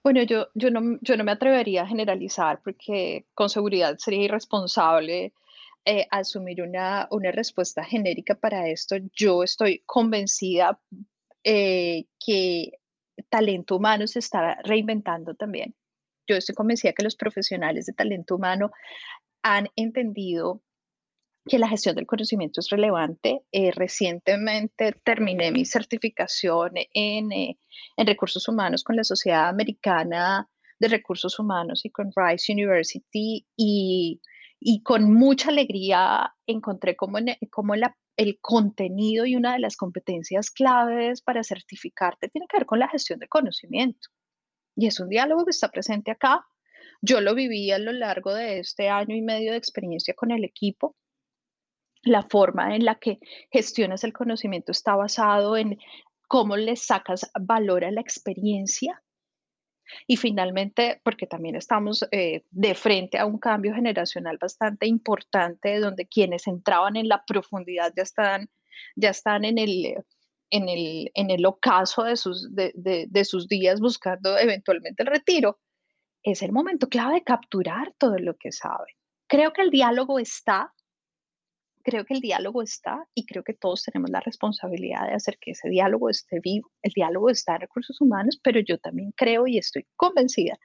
Bueno, 0.03 0.23
yo, 0.23 0.47
yo, 0.55 0.71
no, 0.71 0.99
yo 1.01 1.17
no 1.17 1.25
me 1.25 1.33
atrevería 1.33 1.83
a 1.83 1.87
generalizar 1.89 2.61
porque 2.63 3.27
con 3.35 3.51
seguridad 3.51 3.99
sería 3.99 4.23
irresponsable 4.23 5.33
eh, 5.85 6.07
asumir 6.11 6.63
una, 6.63 7.09
una, 7.11 7.33
respuesta 7.33 7.85
genérica 7.85 8.35
para 8.35 8.69
esto. 8.69 8.97
Yo 9.15 9.43
estoy 9.43 9.83
convencida 9.85 10.79
eh, 11.49 12.07
que 12.19 12.73
talento 13.29 13.77
humano 13.77 14.09
se 14.09 14.19
está 14.19 14.57
reinventando 14.65 15.37
también. 15.37 15.77
Yo 16.27 16.35
estoy 16.35 16.57
convencida 16.57 16.93
que 16.93 17.05
los 17.05 17.15
profesionales 17.15 17.87
de 17.87 17.93
talento 17.93 18.35
humano 18.35 18.73
han 19.45 19.69
entendido 19.77 20.61
que 21.49 21.61
la 21.61 21.69
gestión 21.69 21.95
del 21.95 22.07
conocimiento 22.09 22.59
es 22.59 22.69
relevante. 22.69 23.43
Eh, 23.53 23.71
recientemente 23.71 24.91
terminé 25.05 25.53
mi 25.53 25.65
certificación 25.65 26.73
en, 26.93 27.31
eh, 27.31 27.57
en, 27.97 28.07
recursos 28.09 28.49
humanos 28.49 28.83
con 28.83 28.97
la 28.97 29.05
Sociedad 29.05 29.49
Americana 29.49 30.49
de 30.81 30.89
Recursos 30.89 31.39
Humanos 31.39 31.85
y 31.85 31.91
con 31.91 32.11
Rice 32.17 32.53
University 32.53 33.47
y, 33.57 34.21
con 34.83 35.15
mucha 35.15 35.51
alegría 35.51 36.35
encontré 36.45 36.97
cómo, 36.97 37.19
cómo 37.51 37.77
la 37.77 37.97
el 38.17 38.39
contenido 38.41 39.27
y 39.27 39.37
una 39.37 39.53
de 39.53 39.59
las 39.59 39.77
competencias 39.77 40.51
claves 40.51 41.21
para 41.21 41.45
certificarte 41.45 42.29
tiene 42.29 42.47
que 42.49 42.57
ver 42.57 42.67
con 42.67 42.79
la 42.79 42.89
gestión 42.89 43.19
de 43.19 43.29
conocimiento. 43.29 44.09
Y 44.75 44.87
es 44.87 45.01
un 45.01 45.09
diálogo 45.09 45.45
que 45.45 45.51
está 45.51 45.69
presente 45.71 46.11
acá. 46.11 46.47
Yo 47.03 47.21
lo 47.21 47.35
viví 47.35 47.71
a 47.71 47.79
lo 47.79 47.93
largo 47.93 48.35
de 48.35 48.59
este 48.59 48.89
año 48.89 49.15
y 49.15 49.23
medio 49.23 49.53
de 49.53 49.59
experiencia 49.59 50.15
con 50.15 50.31
el 50.31 50.45
equipo. 50.45 50.97
La 52.03 52.23
forma 52.23 52.75
en 52.75 52.85
la 52.85 52.97
que 52.97 53.19
gestionas 53.51 54.05
el 54.05 54.13
conocimiento 54.13 54.73
está 54.73 54.95
basado 54.97 55.57
en 55.57 55.79
cómo 56.29 56.57
le 56.57 56.77
sacas 56.77 57.31
valor 57.39 57.85
a 57.85 57.91
la 57.91 58.01
experiencia 58.01 59.03
y 60.07 60.17
finalmente, 60.17 61.01
porque 61.05 61.27
también 61.27 61.57
estamos 61.57 62.07
eh, 62.11 62.45
de 62.51 62.75
frente 62.75 63.19
a 63.19 63.27
un 63.27 63.39
cambio 63.39 63.75
generacional 63.75 64.39
bastante 64.41 64.87
importante, 64.87 65.79
donde 65.81 66.07
quienes 66.07 66.47
entraban 66.47 66.97
en 66.97 67.09
la 67.09 67.25
profundidad 67.27 67.93
ya 67.97 68.03
están, 68.03 68.49
ya 68.97 69.11
están 69.11 69.45
en 69.45 69.59
el, 69.59 70.05
en 70.51 70.69
el, 70.69 71.11
en 71.15 71.31
el 71.31 71.47
ocaso 71.47 72.05
de 72.05 72.17
sus, 72.17 72.55
de, 72.55 72.73
de 72.75 73.25
sus 73.25 73.49
días 73.49 73.81
buscando 73.81 74.39
eventualmente 74.39 75.03
el 75.03 75.09
retiro, 75.09 75.59
es 76.23 76.43
el 76.43 76.53
momento 76.53 76.89
clave 76.89 77.15
de 77.15 77.25
capturar 77.25 77.95
todo 77.99 78.19
lo 78.19 78.37
que 78.37 78.53
saben. 78.53 78.95
Creo 79.29 79.53
que 79.53 79.63
el 79.63 79.71
diálogo 79.71 80.19
está, 80.19 80.73
creo 81.87 82.05
que 82.05 82.15
el 82.15 82.21
diálogo 82.21 82.63
está 82.63 83.07
y 83.15 83.27
creo 83.27 83.45
que 83.45 83.55
todos 83.55 83.85
tenemos 83.85 84.11
la 84.11 84.19
responsabilidad 84.19 85.07
de 85.07 85.15
hacer 85.15 85.39
que 85.41 85.53
ese 85.53 85.69
diálogo 85.69 86.11
esté 86.11 86.41
vivo. 86.41 86.69
El 86.83 86.91
diálogo 86.91 87.31
está 87.31 87.55
en 87.55 87.61
recursos 87.61 88.01
humanos, 88.01 88.41
pero 88.43 88.59
yo 88.59 88.77
también 88.79 89.13
creo 89.13 89.47
y 89.47 89.57
estoy 89.57 89.87
convencida 89.95 90.59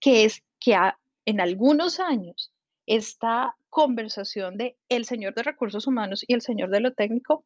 que 0.00 0.24
es 0.24 0.42
que 0.58 0.76
en 1.24 1.40
algunos 1.40 2.00
años 2.00 2.52
esta 2.84 3.54
conversación 3.68 4.56
de 4.56 4.76
el 4.88 5.04
señor 5.04 5.34
de 5.34 5.44
recursos 5.44 5.86
humanos 5.86 6.24
y 6.26 6.34
el 6.34 6.42
señor 6.42 6.70
de 6.70 6.80
lo 6.80 6.94
técnico, 6.94 7.44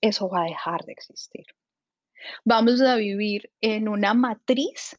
eso 0.00 0.30
va 0.30 0.44
a 0.44 0.46
dejar 0.46 0.86
de 0.86 0.92
existir. 0.92 1.44
Vamos 2.46 2.80
a 2.80 2.96
vivir 2.96 3.50
en 3.60 3.86
una 3.86 4.14
matriz 4.14 4.98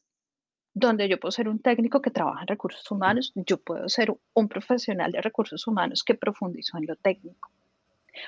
donde 0.74 1.08
yo 1.08 1.20
puedo 1.20 1.32
ser 1.32 1.48
un 1.48 1.60
técnico 1.60 2.00
que 2.00 2.10
trabaja 2.10 2.42
en 2.42 2.48
recursos 2.48 2.90
humanos, 2.90 3.32
yo 3.34 3.58
puedo 3.58 3.88
ser 3.88 4.14
un 4.34 4.48
profesional 4.48 5.12
de 5.12 5.20
recursos 5.20 5.66
humanos 5.66 6.02
que 6.02 6.14
profundizó 6.14 6.78
en 6.78 6.86
lo 6.86 6.96
técnico, 6.96 7.50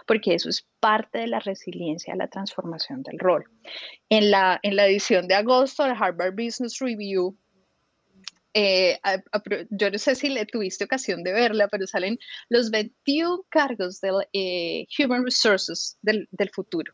porque 0.07 0.35
eso 0.35 0.49
es 0.49 0.67
parte 0.81 1.19
de 1.19 1.27
la 1.27 1.41
resiliencia, 1.41 2.15
la 2.15 2.29
transformación 2.29 3.03
del 3.03 3.19
rol. 3.19 3.45
En 4.09 4.31
la, 4.31 4.61
en 4.63 4.77
la 4.77 4.87
edición 4.87 5.27
de 5.27 5.35
agosto 5.35 5.85
de 5.85 5.95
Harvard 5.99 6.35
Business 6.35 6.79
Review, 6.81 7.37
eh, 8.57 9.01
yo 9.71 9.91
no 9.91 9.99
sé 9.99 10.15
si 10.15 10.29
le 10.29 10.47
tuviste 10.47 10.85
ocasión 10.85 11.25
de 11.25 11.33
verla, 11.33 11.67
pero 11.67 11.89
salen 11.89 12.19
los 12.49 12.71
21 12.71 13.45
cargos 13.49 14.01
del 14.01 14.15
eh, 14.33 14.87
Human 14.97 15.25
Resources 15.25 15.99
del, 16.03 16.29
del 16.31 16.51
futuro. 16.51 16.93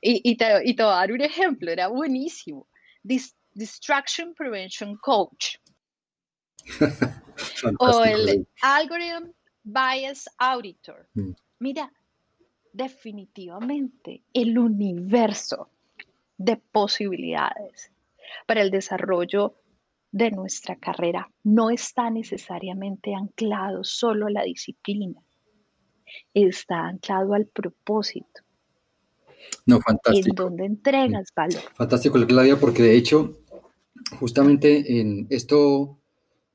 y, 0.00 0.20
y, 0.22 0.36
te, 0.36 0.62
y, 0.64 0.74
te, 0.74 0.82
voy 0.82 0.92
a 0.92 0.96
dar 0.96 1.12
un 1.12 1.22
ejemplo, 1.22 1.72
era 1.72 1.88
buenísimo. 1.88 2.68
Distraction 3.54 4.34
Prevention 4.34 4.96
Coach. 4.96 5.56
o 7.78 8.04
el 8.04 8.46
Algorithm 8.62 9.30
Bias 9.64 10.28
Auditor. 10.38 11.08
Mm. 11.14 11.32
Mira, 11.60 11.92
definitivamente 12.72 14.22
el 14.32 14.58
universo 14.58 15.70
de 16.36 16.56
posibilidades 16.56 17.92
para 18.46 18.62
el 18.62 18.70
desarrollo 18.70 19.56
de 20.10 20.30
nuestra 20.30 20.76
carrera 20.76 21.30
no 21.44 21.70
está 21.70 22.10
necesariamente 22.10 23.14
anclado 23.14 23.84
solo 23.84 24.26
a 24.26 24.30
la 24.30 24.42
disciplina, 24.42 25.22
está 26.34 26.86
anclado 26.86 27.34
al 27.34 27.46
propósito. 27.46 28.42
No, 29.66 29.80
fantástico. 29.80 30.28
En 30.28 30.34
donde 30.34 30.64
entregas 30.66 31.32
valor. 31.34 31.62
Fantástico, 31.74 32.24
Claudia, 32.26 32.58
porque 32.58 32.82
de 32.82 32.96
hecho, 32.96 33.38
justamente 34.18 35.00
en 35.00 35.26
esto 35.30 35.98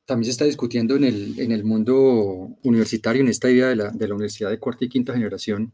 también 0.05 0.25
se 0.25 0.31
está 0.31 0.45
discutiendo 0.45 0.95
en 0.95 1.03
el, 1.03 1.39
en 1.39 1.51
el 1.51 1.63
mundo 1.65 2.57
universitario, 2.63 3.21
en 3.21 3.27
esta 3.27 3.49
idea 3.49 3.67
de 3.67 3.75
la, 3.75 3.89
de 3.89 4.07
la 4.07 4.15
universidad 4.15 4.49
de 4.49 4.59
cuarta 4.59 4.85
y 4.85 4.89
quinta 4.89 5.13
generación, 5.13 5.73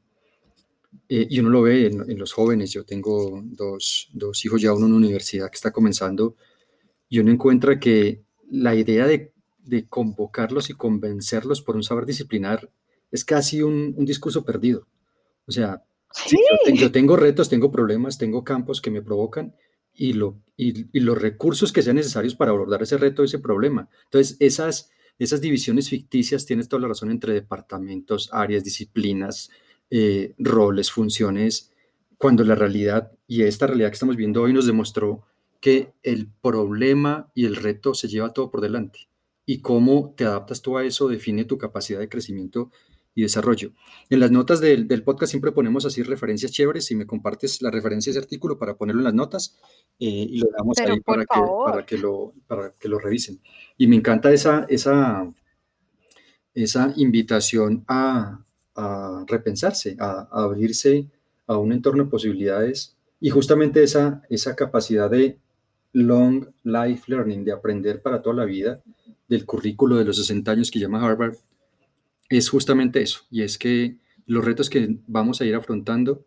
eh, 1.08 1.28
y 1.30 1.40
uno 1.40 1.50
lo 1.50 1.62
ve 1.62 1.88
en, 1.88 2.18
los 2.18 2.34
jóvenes. 2.34 2.72
Yo 2.72 2.84
tengo 2.84 3.42
dos, 3.44 4.10
dos, 4.14 4.44
hijos 4.44 4.62
ya, 4.62 4.74
uno 4.74 4.88
en 4.88 4.94
una 4.94 5.06
universidad 5.06 5.50
que 5.50 5.56
está 5.56 5.72
comenzando, 5.72 6.36
y 7.10 7.20
uno 7.20 7.32
encuentra 7.32 7.80
que 7.80 8.24
la 8.50 8.74
idea 8.74 9.06
de, 9.06 9.34
de 9.60 9.88
convocarlos 9.88 10.70
y 10.70 10.74
convencerlos 10.74 11.62
por 11.62 11.76
un 11.76 11.84
saber 11.84 12.06
disciplinar 12.06 12.72
es 13.12 13.24
casi 13.24 13.62
un, 13.62 13.94
un 13.96 14.06
discurso 14.06 14.44
perdido. 14.44 14.88
O 15.46 15.52
sea, 15.52 15.84
yo, 16.74 16.92
tengo 16.92 17.16
retos, 17.16 17.50
tengo 17.50 17.72
problemas, 17.72 18.18
tengo 18.18 18.44
campos 18.44 18.82
que 18.82 18.92
me 18.92 19.02
provocan 19.02 19.56
y, 19.94 20.14
lo, 20.14 20.42
y, 20.58 20.86
y, 20.98 21.00
los 21.02 21.22
recursos 21.22 21.72
que 21.72 21.82
sean 21.82 21.98
necesarios 21.98 22.36
para 22.36 22.52
abordar 22.52 22.82
ese 22.82 22.98
reto, 22.98 23.24
ese 23.24 23.40
problema. 23.40 23.90
Entonces, 24.06 24.38
esas, 24.40 24.92
esas 25.20 25.42
divisiones 25.42 25.90
ficticias, 25.90 26.46
tienes 26.46 26.68
toda 26.68 26.82
la 26.82 26.88
razón, 26.90 27.12
entre 27.12 27.34
departamentos, 27.34 28.30
áreas, 28.32 28.64
disciplinas, 28.64 29.50
eh, 29.90 30.34
roles, 30.38 30.92
funciones, 30.92 31.72
cuando 32.18 32.44
la 32.44 32.56
realidad 32.56 33.12
y 33.28 33.44
esta 33.44 33.68
realidad 33.68 33.90
que 33.90 33.96
estamos 33.96 34.16
viendo 34.16 34.42
hoy 34.42 34.54
nos 34.54 34.66
demostró 34.66 35.26
que 35.60 35.94
el 36.04 36.30
problema 36.42 37.32
y 37.34 37.46
el 37.46 37.56
reto 37.56 37.94
se 37.94 38.08
lleva 38.08 38.34
todo 38.34 38.50
por 38.50 38.62
delante. 38.62 39.10
Y 39.46 39.60
cómo 39.60 40.14
te 40.16 40.24
adaptas 40.24 40.62
tú 40.62 40.78
a 40.78 40.86
eso 40.86 41.08
define 41.08 41.46
tu 41.46 41.58
capacidad 41.58 42.00
de 42.00 42.10
crecimiento 42.10 42.72
y 43.16 43.22
desarrollo. 43.22 43.72
En 44.10 44.20
las 44.20 44.32
notas 44.32 44.60
del, 44.60 44.88
podcast 45.04 45.32
siempre 45.32 45.52
ponemos 45.52 45.86
así 45.86 46.04
referencias 46.04 46.52
chéveres. 46.52 46.86
Si 46.86 46.96
me 46.96 47.06
compartes 47.06 47.62
la 47.62 47.70
referencia 47.70 48.12
de 48.12 48.20
ese 48.20 48.26
artículo 48.26 48.58
para 48.58 48.76
ponerlo 48.76 49.02
en 49.02 49.06
las 49.06 49.14
notas 49.14 49.58
eh, 50.00 50.28
y 50.30 50.40
lo 50.40 50.48
damos 50.58 50.78
ahí 50.80 51.00
para 51.02 51.26
que, 51.26 51.42
para 51.66 51.86
que, 51.86 51.98
lo, 51.98 52.34
para 52.48 52.74
que 52.74 52.88
lo 52.88 53.00
revisen. 53.00 53.40
Y 53.78 53.88
me 53.88 53.96
encanta 53.96 54.32
esa, 54.32 54.66
esa, 54.70 55.32
esa 56.54 56.94
invitación 56.96 57.84
a, 57.88 58.44
a 58.76 59.26
repensarse, 59.28 59.96
a, 60.00 60.28
abrirse 60.32 61.08
a 61.48 61.58
un 61.58 61.72
entorno 61.72 62.06
de 62.06 62.10
posibilidades 62.10 62.98
y 63.20 63.30
justamente 63.30 63.84
esa, 63.84 64.24
esa 64.30 64.56
capacidad 64.56 65.10
de 65.10 65.40
long 65.94 66.48
life 66.64 67.04
learning, 67.08 67.46
de 67.46 67.52
aprender 67.52 68.02
para 68.02 68.22
toda 68.22 68.36
la 68.36 68.46
vida, 68.46 68.82
del 69.28 69.46
currículo 69.46 69.96
de 69.96 70.06
los 70.06 70.18
60 70.18 70.52
años 70.52 70.72
que 70.72 70.80
llama 70.80 71.04
Harvard, 71.04 71.36
es 72.38 72.50
justamente 72.50 73.02
eso, 73.02 73.22
y 73.30 73.44
es 73.44 73.58
que 73.58 73.98
los 74.26 74.44
retos 74.44 74.70
que 74.70 74.98
vamos 75.08 75.42
a 75.42 75.46
ir 75.46 75.56
afrontando 75.56 76.26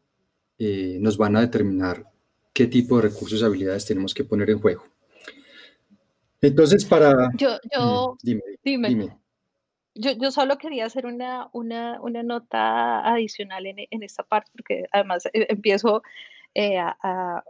eh, 0.59 0.99
nos 1.01 1.17
van 1.17 1.37
a 1.37 1.41
determinar 1.41 2.11
qué 2.53 2.67
tipo 2.67 2.97
de 2.97 3.09
recursos 3.09 3.41
y 3.41 3.45
habilidades 3.45 3.87
tenemos 3.87 4.15
que 4.15 4.25
poner 4.25 4.51
en 4.51 4.61
juego. 4.61 4.85
Entonces, 6.41 6.85
para... 6.85 7.31
Yo, 7.37 7.59
yo, 7.75 8.15
mm, 8.15 8.41
dime, 8.63 8.89
dime. 8.89 9.17
Yo, 9.95 10.31
solo 10.31 10.59
quería 10.59 10.85
hacer 10.85 11.07
una, 11.07 11.49
una, 11.53 12.23
nota 12.23 13.01
adicional 13.01 13.67
en, 13.67 14.03
esta 14.03 14.23
parte, 14.23 14.51
porque 14.53 14.85
además 14.93 15.25
eh, 15.27 15.47
empiezo 15.49 16.03
eh, 16.55 16.79
a, 16.79 17.43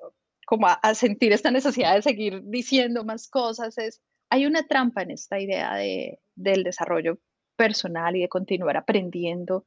como 0.47 0.69
a, 0.69 0.95
sentir 0.95 1.33
esta 1.33 1.51
necesidad 1.51 1.97
de 1.97 2.03
seguir 2.03 2.43
diciendo 2.45 3.05
más 3.05 3.29
cosas. 3.29 3.77
Es, 3.79 4.01
hay 4.31 4.47
una 4.47 4.67
trampa 4.67 5.03
en 5.03 5.11
esta 5.11 5.41
idea 5.41 5.75
de, 5.75 6.21
del 6.37 6.63
desarrollo 6.63 7.19
personal 7.57 8.17
y 8.17 8.21
de 8.21 8.29
continuar 8.29 8.77
aprendiendo, 8.77 9.65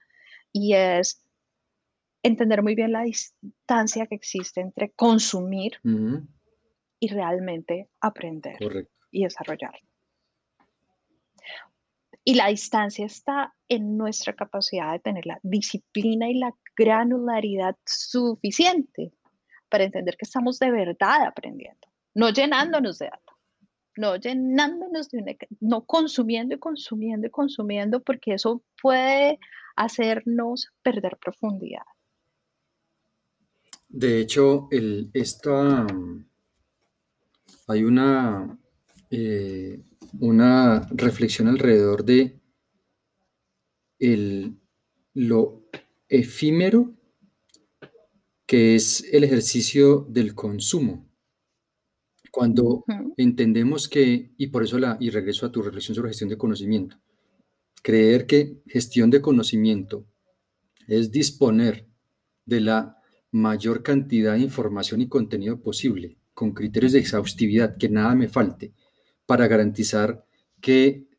y 0.52 0.73
es 0.73 1.23
entender 2.23 2.63
muy 2.63 2.75
bien 2.75 2.91
la 2.91 3.04
distancia 3.04 4.08
que 4.08 4.15
existe 4.15 4.62
entre 4.62 4.91
consumir 4.91 5.80
y 6.99 7.08
realmente 7.08 7.89
aprender 8.02 8.58
y 9.12 9.23
desarrollar. 9.23 9.80
Y 12.23 12.36
la 12.36 12.47
distancia 12.47 13.06
está 13.06 13.56
en 13.69 13.97
nuestra 13.97 14.34
capacidad 14.34 14.91
de 14.91 14.99
tener 14.99 15.25
la 15.25 15.39
disciplina 15.41 16.30
y 16.30 16.36
la 16.36 16.54
granularidad 16.75 17.75
suficiente 17.86 19.13
para 19.69 19.86
entender 19.86 20.17
que 20.17 20.25
estamos 20.25 20.60
de 20.60 20.71
verdad 20.71 21.25
aprendiendo, 21.25 21.88
no 22.13 22.30
llenándonos 22.30 22.99
de 22.99 23.06
datos, 23.06 23.28
no 23.99 24.15
llenándonos 24.15 25.09
de 25.09 25.17
una, 25.17 25.33
no 25.59 25.85
consumiendo 25.85 26.55
y 26.55 26.59
consumiendo 26.59 27.27
y 27.27 27.29
consumiendo, 27.29 28.01
porque 28.01 28.33
eso 28.35 28.63
puede 28.81 29.39
hacernos 29.75 30.69
perder 30.81 31.17
profundidad. 31.17 31.83
De 33.89 34.21
hecho, 34.21 34.69
el, 34.71 35.09
esta, 35.13 35.85
hay 37.67 37.83
una, 37.83 38.57
eh, 39.09 39.83
una 40.21 40.88
reflexión 40.91 41.49
alrededor 41.49 42.05
de 42.05 42.39
el, 43.99 44.55
lo 45.13 45.65
efímero 46.07 46.93
que 48.45 48.75
es 48.75 49.03
el 49.12 49.25
ejercicio 49.25 50.05
del 50.09 50.33
consumo. 50.35 51.09
Cuando 52.39 52.86
entendemos 53.17 53.89
que, 53.89 54.32
y 54.38 54.47
por 54.47 54.63
eso 54.63 54.80
la, 54.80 54.95
y 55.02 55.10
regreso 55.10 55.45
a 55.45 55.52
tu 55.52 55.62
reflexión 55.62 55.93
sobre 55.93 56.12
gestión 56.12 56.30
de 56.30 56.38
conocimiento, 56.38 56.95
creer 57.84 58.28
que 58.28 58.62
gestión 58.65 59.10
de 59.10 59.19
conocimiento 59.19 60.06
es 60.88 61.12
disponer 61.12 61.86
de 62.45 62.62
la 62.62 62.95
mayor 63.30 63.84
cantidad 63.84 64.36
de 64.36 64.39
información 64.39 65.02
y 65.02 65.10
contenido 65.10 65.60
posible, 65.62 66.17
con 66.34 66.54
criterios 66.54 66.93
de 66.93 66.99
exhaustividad, 66.99 67.75
que 67.75 67.89
nada 67.89 68.15
me 68.15 68.30
falte, 68.30 68.71
para 69.25 69.49
garantizar 69.49 70.23
que 70.62 71.10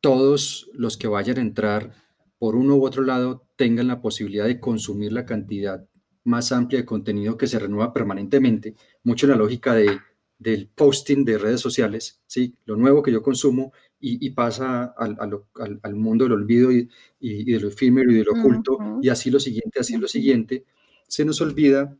todos 0.00 0.70
los 0.74 0.96
que 0.96 1.08
vayan 1.08 1.38
a 1.38 1.40
entrar 1.40 1.92
por 2.38 2.54
uno 2.54 2.76
u 2.76 2.86
otro 2.86 3.02
lado 3.02 3.48
tengan 3.56 3.88
la 3.88 4.00
posibilidad 4.00 4.46
de 4.46 4.60
consumir 4.60 5.12
la 5.12 5.26
cantidad 5.26 5.88
más 6.22 6.52
amplia 6.52 6.78
de 6.78 6.86
contenido 6.86 7.36
que 7.36 7.48
se 7.48 7.58
renueva 7.58 7.92
permanentemente, 7.92 8.76
mucho 9.02 9.26
en 9.26 9.30
la 9.30 9.38
lógica 9.38 9.74
de, 9.74 9.98
del 10.38 10.68
posting 10.68 11.24
de 11.24 11.38
redes 11.38 11.60
sociales, 11.60 12.20
¿sí? 12.26 12.54
lo 12.64 12.76
nuevo 12.76 13.02
que 13.02 13.10
yo 13.12 13.22
consumo 13.22 13.72
y, 14.00 14.30
pasa 14.30 14.94
al, 14.96 15.16
al, 15.82 15.94
mundo 15.96 16.24
del 16.24 16.34
olvido 16.34 16.70
y, 16.70 16.88
y, 17.18 17.52
de 17.52 17.58
lo 17.58 17.66
efímero 17.68 18.12
y 18.12 18.14
de 18.14 18.24
lo 18.24 18.32
oculto, 18.32 18.78
y 19.02 19.08
así 19.08 19.28
lo 19.28 19.40
siguiente, 19.40 19.80
así 19.80 19.96
lo 19.96 20.06
siguiente, 20.06 20.64
se 21.08 21.24
nos 21.24 21.40
olvida 21.40 21.96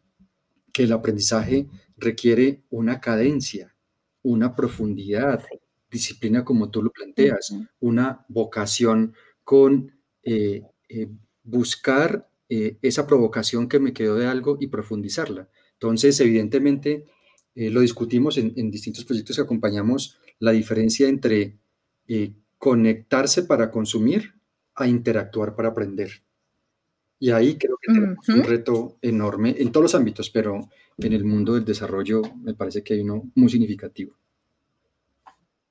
que 0.73 0.85
el 0.85 0.93
aprendizaje 0.93 1.67
requiere 1.97 2.63
una 2.71 3.01
cadencia, 3.01 3.75
una 4.23 4.55
profundidad, 4.55 5.45
disciplina 5.91 6.45
como 6.45 6.71
tú 6.71 6.83
lo 6.83 6.91
planteas, 6.91 7.55
una 7.81 8.25
vocación 8.29 9.15
con 9.43 9.93
eh, 10.23 10.63
eh, 10.89 11.09
buscar 11.43 12.29
eh, 12.49 12.79
esa 12.83 13.07
provocación 13.07 13.69
que 13.69 13.81
me 13.81 13.93
quedó 13.93 14.17
de 14.17 14.27
algo 14.27 14.59
y 14.61 14.69
profundizarla. 14.69 15.49
Entonces, 15.73 16.21
evidentemente, 16.21 17.07
lo 17.71 17.81
discutimos 17.81 18.39
en, 18.39 18.71
distintos 18.71 19.05
proyectos 19.05 19.37
que 19.37 19.43
acompañamos, 19.43 20.19
la 20.39 20.53
diferencia 20.53 21.09
entre 21.09 21.59
conectarse 22.59 23.43
para 23.45 23.71
consumir 23.71 24.35
a 24.75 24.87
interactuar 24.87 25.55
para 25.55 25.69
aprender. 25.69 26.11
Y 27.21 27.31
ahí 27.31 27.59
creo 27.59 27.77
que 27.83 27.93
tenemos 27.93 28.29
un 28.29 28.45
reto 28.45 28.97
enorme 29.03 29.57
en 29.59 29.73
todos 29.73 29.85
los 29.85 29.95
ámbitos, 29.95 30.31
pero 30.31 30.69
en 30.99 31.13
el 31.13 31.25
mundo 31.25 31.55
del 31.55 31.65
desarrollo 31.65 32.23
me 32.37 32.55
parece 32.55 32.83
que 32.83 32.95
hay 32.95 33.01
uno 33.01 33.31
muy 33.35 33.49
significativo. 33.49 34.17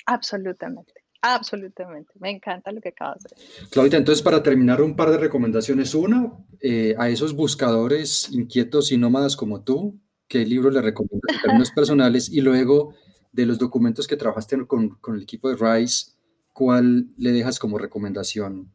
Absolutamente. 0.06 0.94
Absolutamente, 1.22 2.14
me 2.20 2.30
encanta 2.30 2.72
lo 2.72 2.80
que 2.80 2.90
acabas 2.90 3.24
de 3.24 3.30
decir. 3.36 3.68
Claudia, 3.70 3.98
entonces 3.98 4.22
para 4.22 4.44
terminar 4.44 4.82
un 4.82 4.96
par 4.96 5.10
de 5.10 5.18
recomendaciones. 5.18 5.96
Una, 5.96 6.32
eh, 6.62 6.96
a 6.98 7.10
esos 7.10 7.34
buscadores 7.34 8.30
inquietos 8.32 8.92
y 8.92 8.98
nómadas 8.98 9.36
como 9.36 9.64
tú, 9.64 10.00
¿qué 10.28 10.46
libro 10.46 10.70
le 10.70 10.82
recomiendas 10.82 11.36
en 11.36 11.42
términos 11.42 11.72
personales? 11.76 12.30
Y 12.30 12.42
luego, 12.42 12.94
de 13.32 13.46
los 13.46 13.58
documentos 13.58 14.08
que 14.08 14.18
trabajaste 14.18 14.66
con, 14.66 14.90
con, 14.90 15.16
el 15.16 15.24
equipo 15.24 15.50
de 15.50 15.56
RISE, 15.56 16.12
¿cuál 16.54 17.08
le 17.18 17.32
dejas 17.32 17.60
como 17.60 17.78
recomendación 17.78 18.72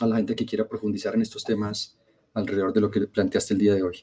a 0.00 0.06
la 0.06 0.16
gente 0.16 0.34
que 0.34 0.46
quiera 0.46 0.68
profundizar 0.68 1.14
en 1.14 1.22
estos 1.22 1.44
temas 1.44 1.98
alrededor 2.34 2.72
de 2.72 2.80
lo 2.80 2.90
que 2.90 3.00
planteaste 3.02 3.54
el 3.54 3.60
día 3.60 3.74
de 3.74 3.82
hoy? 3.82 4.02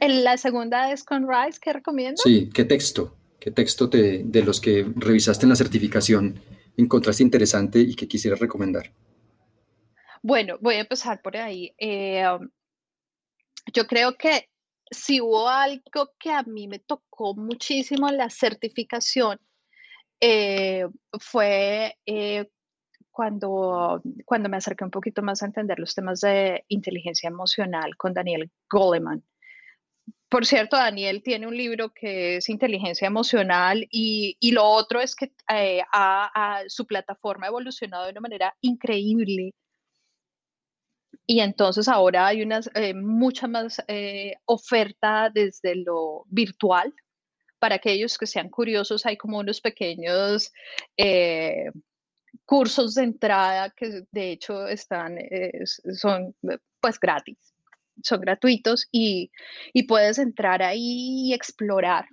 la 0.00 0.36
segunda 0.36 0.92
es 0.92 1.02
con 1.02 1.26
RISE, 1.28 1.58
¿qué 1.60 1.72
recomiendas? 1.72 2.20
Sí, 2.22 2.48
¿qué 2.54 2.64
texto? 2.64 3.16
¿Qué 3.40 3.50
texto 3.50 3.88
de 3.88 4.42
los 4.46 4.60
que 4.60 4.86
revisaste 4.94 5.44
en 5.44 5.50
la 5.50 5.56
certificación 5.56 6.40
encontraste 6.76 7.22
interesante 7.22 7.80
y 7.80 7.94
que 7.94 8.08
quisieras 8.08 8.40
recomendar? 8.40 8.92
Bueno, 10.22 10.56
voy 10.60 10.76
a 10.76 10.80
empezar 10.80 11.20
por 11.20 11.36
ahí. 11.36 11.74
Eh, 11.78 12.24
um, 12.28 12.48
yo 13.72 13.86
creo 13.86 14.16
que 14.16 14.48
si 14.92 15.20
hubo 15.20 15.48
algo 15.48 16.12
que 16.18 16.30
a 16.30 16.42
mí 16.42 16.68
me 16.68 16.78
tocó 16.78 17.34
muchísimo 17.34 18.08
en 18.08 18.18
la 18.18 18.30
certificación, 18.30 19.38
eh, 20.20 20.86
fue 21.18 21.96
eh, 22.06 22.48
cuando, 23.10 24.02
cuando 24.24 24.48
me 24.48 24.58
acerqué 24.58 24.84
un 24.84 24.90
poquito 24.90 25.22
más 25.22 25.42
a 25.42 25.46
entender 25.46 25.78
los 25.78 25.94
temas 25.94 26.20
de 26.20 26.64
inteligencia 26.68 27.28
emocional 27.28 27.96
con 27.96 28.14
Daniel 28.14 28.50
Goleman. 28.70 29.24
Por 30.28 30.46
cierto, 30.46 30.76
Daniel 30.76 31.22
tiene 31.22 31.46
un 31.46 31.56
libro 31.56 31.92
que 31.92 32.36
es 32.36 32.48
Inteligencia 32.48 33.06
Emocional 33.06 33.86
y, 33.90 34.36
y 34.40 34.52
lo 34.52 34.64
otro 34.64 35.00
es 35.00 35.14
que 35.14 35.32
eh, 35.52 35.82
su 36.68 36.86
plataforma 36.86 37.46
ha 37.46 37.50
evolucionado 37.50 38.04
de 38.04 38.12
una 38.12 38.22
manera 38.22 38.56
increíble. 38.62 39.52
Y 41.32 41.40
entonces 41.40 41.88
ahora 41.88 42.26
hay 42.26 42.42
una, 42.42 42.60
eh, 42.74 42.92
mucha 42.92 43.46
más 43.46 43.82
eh, 43.88 44.34
oferta 44.44 45.30
desde 45.32 45.76
lo 45.76 46.24
virtual. 46.28 46.92
Para 47.58 47.76
aquellos 47.76 48.18
que 48.18 48.26
sean 48.26 48.50
curiosos, 48.50 49.06
hay 49.06 49.16
como 49.16 49.38
unos 49.38 49.60
pequeños 49.60 50.52
cursos 52.44 52.94
de 52.96 53.04
entrada 53.04 53.70
que 53.70 54.02
de 54.10 54.32
hecho 54.32 54.66
están, 54.66 55.16
son 55.94 56.34
pues 56.80 56.98
gratis 56.98 57.52
son 58.02 58.20
gratuitos 58.20 58.88
y, 58.90 59.30
puedes 59.88 60.18
entrar 60.18 60.62
ahí 60.62 61.28
y 61.28 61.34
explorar 61.34 62.06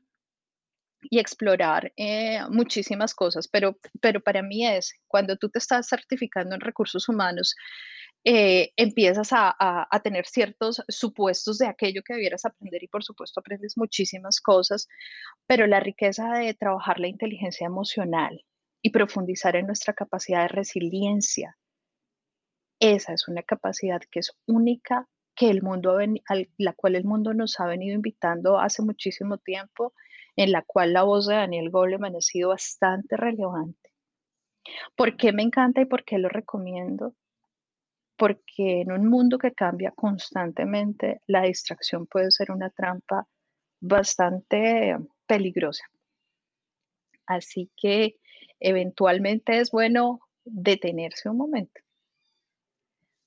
y 1.02 1.20
explorar 1.20 1.94
eh, 1.96 2.42
muchísimas 2.50 3.14
cosas, 3.14 3.48
pero, 3.48 3.78
pero 4.02 4.20
para 4.20 4.42
mí 4.42 4.68
es 4.68 4.94
cuando 5.08 5.38
tú 5.38 5.50
te 5.50 5.60
estás 5.60 5.88
certificando 5.88 6.56
en 6.56 6.62
recursos 6.62 7.08
humanos, 7.08 7.56
eh, 8.26 8.72
empiezas 8.76 9.32
a, 9.34 9.56
a, 9.60 10.00
tener 10.02 10.26
ciertos 10.26 10.84
supuestos 10.90 11.58
de 11.58 11.68
aquello 11.68 12.02
que 12.04 12.14
debieras 12.14 12.46
aprender 12.46 12.84
y 12.84 12.88
por 12.88 13.04
supuesto 13.04 13.40
aprendes 13.40 13.78
muchísimas 13.78 14.42
cosas, 14.42 14.88
pero 15.48 15.68
la 15.68 15.80
riqueza 15.80 16.30
de 16.34 16.54
trabajar 16.54 17.00
la 17.00 17.08
inteligencia 17.08 17.66
emocional 17.66 18.44
y 18.82 18.92
profundizar 18.92 19.56
en 19.56 19.68
nuestra 19.68 19.94
capacidad 19.94 20.42
de 20.44 20.50
resiliencia, 20.50 21.58
esa 22.80 23.14
es 23.14 23.28
una 23.28 23.44
capacidad 23.44 24.02
que 24.10 24.20
es 24.20 24.32
única 24.48 25.08
que 25.36 25.50
el 25.50 25.62
mundo, 25.62 25.98
la 26.58 26.74
cual 26.74 26.96
el 26.96 27.04
mundo 27.04 27.34
nos 27.34 27.60
ha 27.60 27.66
venido 27.66 27.96
invitando 27.96 28.60
hace 28.60 28.82
muchísimo 28.82 29.38
tiempo, 29.38 29.94
en 30.36 30.52
la 30.52 30.64
cual 30.64 30.94
la 30.94 31.04
voz 31.04 31.28
de 31.28 31.36
Daniel 31.36 31.70
Goleman 31.70 32.16
ha 32.16 32.22
sido 32.22 32.50
bastante 32.50 33.18
relevante. 33.18 33.92
¿Por 34.96 35.18
qué 35.18 35.34
me 35.34 35.44
encanta 35.44 35.82
y 35.82 35.86
por 35.86 36.06
qué 36.06 36.18
lo 36.18 36.30
recomiendo? 36.30 37.16
Porque 38.20 38.82
en 38.82 38.92
un 38.92 39.08
mundo 39.08 39.38
que 39.38 39.54
cambia 39.54 39.92
constantemente, 39.92 41.22
la 41.26 41.44
distracción 41.44 42.06
puede 42.06 42.32
ser 42.32 42.52
una 42.52 42.70
trampa 42.70 43.26
bastante 43.80 44.98
peligrosa. 45.26 45.86
Así 47.26 47.72
que 47.78 48.18
eventualmente 48.60 49.58
es 49.60 49.72
bueno 49.72 50.20
detenerse 50.44 51.30
un 51.30 51.38
momento, 51.38 51.80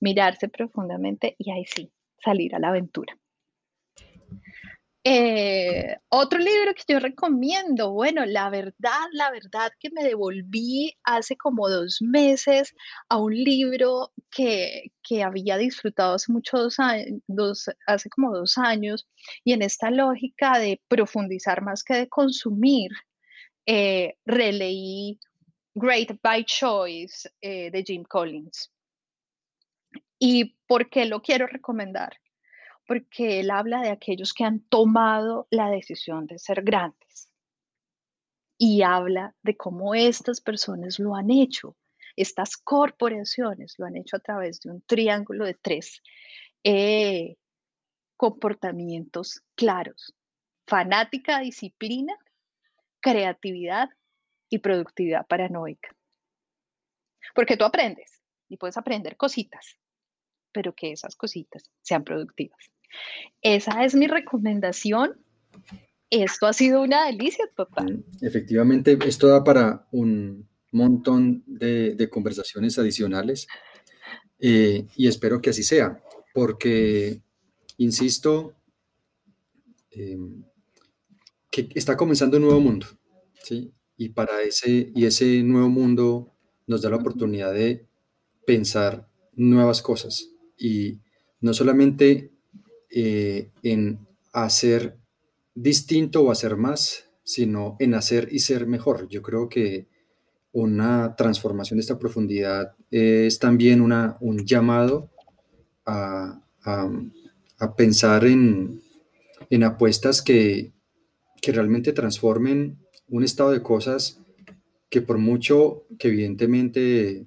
mirarse 0.00 0.48
profundamente 0.48 1.36
y 1.38 1.50
ahí 1.52 1.64
sí, 1.64 1.90
salir 2.22 2.54
a 2.54 2.58
la 2.58 2.68
aventura. 2.68 3.16
Eh, 5.04 5.96
otro 6.10 6.38
libro 6.38 6.74
que 6.74 6.84
yo 6.86 7.00
recomiendo, 7.00 7.90
bueno, 7.90 8.24
la 8.24 8.50
verdad, 8.50 9.08
la 9.12 9.32
verdad 9.32 9.72
que 9.80 9.90
me 9.90 10.04
devolví 10.04 10.96
hace 11.02 11.36
como 11.36 11.68
dos 11.68 12.00
meses 12.00 12.72
a 13.08 13.16
un 13.18 13.34
libro 13.34 14.12
que, 14.30 14.92
había 15.24 15.58
disfrutado 15.58 16.14
hace 16.14 16.32
muchos 16.32 16.78
años, 16.78 17.68
hace 17.86 18.08
como 18.10 18.32
dos 18.32 18.56
años, 18.58 19.06
y 19.44 19.52
en 19.52 19.62
esta 19.62 19.90
lógica 19.90 20.58
de 20.58 20.80
profundizar 20.88 21.62
más 21.62 21.82
que 21.84 21.94
de 21.94 22.08
consumir, 22.08 22.90
eh, 23.66 24.16
releí 24.24 25.18
Great 25.74 26.18
by 26.22 26.44
Choice 26.44 27.28
eh, 27.40 27.70
de 27.70 27.82
Jim 27.84 28.04
Collins. 28.04 28.70
¿Y 30.18 30.56
por 30.66 30.88
qué 30.88 31.06
lo 31.06 31.20
quiero 31.20 31.46
recomendar? 31.46 32.16
Porque 32.92 33.40
él 33.40 33.50
habla 33.50 33.80
de 33.80 33.88
aquellos 33.88 34.34
que 34.34 34.44
han 34.44 34.60
tomado 34.60 35.48
la 35.50 35.70
decisión 35.70 36.26
de 36.26 36.38
ser 36.38 36.60
grandes. 36.62 37.30
Y 38.58 38.82
habla 38.82 39.34
de 39.42 39.56
cómo 39.56 39.94
estas 39.94 40.42
personas 40.42 40.98
lo 40.98 41.16
han 41.16 41.30
hecho. 41.30 41.74
Estas 42.16 42.58
corporaciones 42.58 43.76
lo 43.78 43.86
han 43.86 43.96
hecho 43.96 44.18
a 44.18 44.20
través 44.20 44.60
de 44.60 44.72
un 44.72 44.82
triángulo 44.82 45.46
de 45.46 45.54
tres 45.54 46.02
eh, 46.64 47.36
comportamientos 48.18 49.42
claros. 49.54 50.14
Fanática 50.66 51.40
disciplina, 51.40 52.14
creatividad 53.00 53.88
y 54.50 54.58
productividad 54.58 55.26
paranoica. 55.26 55.96
Porque 57.34 57.56
tú 57.56 57.64
aprendes 57.64 58.20
y 58.50 58.58
puedes 58.58 58.76
aprender 58.76 59.16
cositas, 59.16 59.78
pero 60.52 60.74
que 60.74 60.92
esas 60.92 61.16
cositas 61.16 61.70
sean 61.80 62.04
productivas. 62.04 62.70
Esa 63.40 63.84
es 63.84 63.94
mi 63.94 64.06
recomendación. 64.06 65.18
Esto 66.10 66.46
ha 66.46 66.52
sido 66.52 66.82
una 66.82 67.06
delicia 67.06 67.48
total. 67.56 67.98
Mm, 67.98 68.26
efectivamente, 68.26 68.98
esto 69.06 69.28
da 69.28 69.42
para 69.42 69.86
un 69.92 70.48
montón 70.70 71.42
de, 71.46 72.08
conversaciones 72.10 72.78
adicionales 72.78 73.46
eh, 74.38 74.86
y 74.96 75.06
espero 75.06 75.40
que 75.40 75.50
así 75.50 75.62
sea, 75.62 76.02
porque, 76.34 77.20
insisto, 77.76 78.54
em, 79.90 80.44
que 81.50 81.68
está 81.74 81.96
comenzando 81.96 82.38
un 82.38 82.44
nuevo 82.44 82.60
mundo, 82.60 82.86
¿sí? 83.42 83.72
Y 83.96 84.08
para 84.08 84.42
ese, 84.42 84.90
y 84.94 85.04
ese 85.04 85.42
nuevo 85.42 85.68
mundo 85.68 86.34
nos 86.66 86.82
da 86.82 86.90
la 86.90 86.96
oportunidad 86.96 87.52
de 87.52 87.86
pensar 88.46 89.08
nuevas 89.34 89.82
cosas, 89.82 90.30
y 90.56 90.98
no 91.40 91.54
solamente 91.54 92.31
eh, 92.94 93.50
en 93.62 94.06
hacer 94.32 94.98
distinto 95.54 96.22
o 96.22 96.30
hacer 96.30 96.56
más, 96.56 97.08
sino 97.22 97.76
en 97.78 97.94
hacer 97.94 98.28
y 98.30 98.40
ser 98.40 98.66
mejor. 98.66 99.08
Yo 99.08 99.22
creo 99.22 99.48
que 99.48 99.86
una 100.52 101.16
transformación 101.16 101.78
de 101.78 101.82
esta 101.82 101.98
profundidad 101.98 102.74
es 102.90 103.38
también 103.38 103.80
una, 103.80 104.18
un 104.20 104.44
llamado 104.44 105.10
a, 105.86 106.38
pensar 107.76 108.24
en, 108.26 108.82
apuestas 109.64 110.22
que, 110.22 110.72
que 111.40 111.52
realmente 111.52 111.92
transformen 111.92 112.78
un 113.08 113.24
estado 113.24 113.50
de 113.50 113.62
cosas 113.62 114.20
que 114.90 115.00
por 115.00 115.16
mucho 115.16 115.84
que 115.98 116.08
evidentemente 116.08 117.24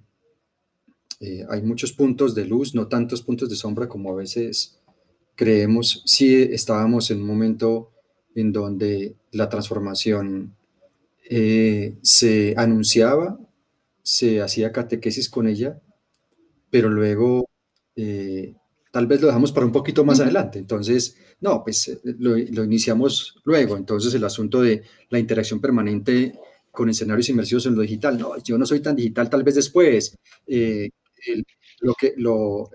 eh, 1.20 1.46
hay 1.50 1.62
muchos 1.64 1.94
puntos 1.94 2.36
de 2.36 2.46
luz, 2.46 2.76
no 2.76 2.88
tantos 2.88 3.22
puntos 3.22 3.50
de 3.50 3.56
sombra 3.56 3.88
como 3.88 4.12
a 4.12 4.16
veces 4.16 4.75
creemos. 5.36 6.02
Sí 6.06 6.34
estábamos 6.42 7.12
en 7.12 7.22
un 7.22 7.28
momento 7.28 7.92
en 8.34 8.52
donde 8.52 9.16
la 9.32 9.50
transformación 9.50 10.56
eh, 11.30 11.96
se 12.02 12.54
anunciaba, 12.58 13.40
se 14.02 14.42
hacía 14.42 14.72
catequesis 14.72 15.30
con 15.30 15.48
ella, 15.48 15.80
pero 16.70 16.90
luego 16.90 17.50
eh, 17.96 18.56
tal 18.92 19.08
vez 19.08 19.22
lo 19.22 19.28
dejamos 19.28 19.52
para 19.52 19.66
un 19.66 19.72
poquito 19.72 20.04
más 20.04 20.20
adelante. 20.20 20.60
Entonces, 20.60 21.18
no, 21.42 21.64
pues 21.64 22.00
lo, 22.04 22.38
iniciamos 22.38 23.36
luego. 23.46 23.78
Entonces, 23.78 24.14
el 24.14 24.24
asunto 24.24 24.62
de 24.62 24.84
la 25.10 25.20
interacción 25.20 25.62
permanente 25.62 26.34
con 26.72 26.90
escenarios 26.90 27.30
inmersivos 27.30 27.66
en 27.66 27.76
lo 27.76 27.82
digital, 27.82 28.18
no, 28.18 28.38
yo 28.44 28.58
no 28.58 28.66
soy 28.66 28.82
tan 28.82 28.98
digital, 28.98 29.30
tal 29.30 29.44
vez 29.44 29.56
después 29.56 30.18
lo 31.80 31.94
que, 31.94 32.14
lo, 32.18 32.70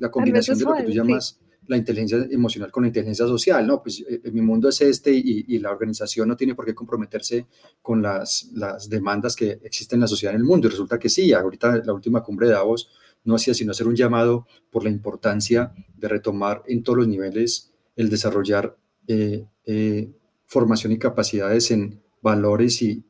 la 0.00 0.10
combinación 0.10 0.58
de 0.58 0.64
lo 0.64 0.74
que 0.74 0.82
tú 0.82 0.90
llamas 0.90 1.38
la 1.68 1.76
inteligencia 1.76 2.26
emocional 2.30 2.72
con 2.72 2.82
la 2.82 2.88
inteligencia 2.88 3.26
social, 3.26 3.66
¿no? 3.66 3.82
Pues 3.82 4.04
eh, 4.08 4.20
mi 4.32 4.40
mundo 4.40 4.68
es 4.68 4.80
este 4.80 5.12
y, 5.12 5.58
la 5.58 5.70
organización 5.70 6.28
no 6.28 6.36
tiene 6.36 6.54
por 6.54 6.64
qué 6.64 6.74
comprometerse 6.74 7.46
con 7.82 8.02
las, 8.02 8.50
las 8.54 8.88
demandas 8.88 9.36
que 9.36 9.60
existen 9.62 9.98
en 9.98 10.02
la 10.02 10.06
sociedad 10.08 10.34
en 10.34 10.40
el 10.40 10.46
mundo. 10.46 10.66
Y 10.66 10.70
resulta 10.70 10.98
que 10.98 11.08
sí, 11.08 11.32
ahorita 11.32 11.82
la 11.84 11.92
última 11.92 12.22
cumbre 12.22 12.48
de 12.48 12.54
Davos 12.54 12.88
no 13.24 13.34
hacía 13.34 13.54
sino 13.54 13.72
hacer 13.72 13.86
un 13.86 13.96
llamado 13.96 14.46
por 14.70 14.84
la 14.84 14.90
importancia 14.90 15.72
de 15.96 16.08
retomar 16.08 16.62
en 16.66 16.82
todos 16.82 16.98
los 16.98 17.08
niveles 17.08 17.72
el 17.96 18.08
desarrollar 18.08 18.76
eh, 19.06 19.46
eh, 19.66 20.10
formación 20.46 20.92
y 20.92 20.98
capacidades 20.98 21.70
en 21.70 22.02
valores 22.22 22.80
y 22.82 23.04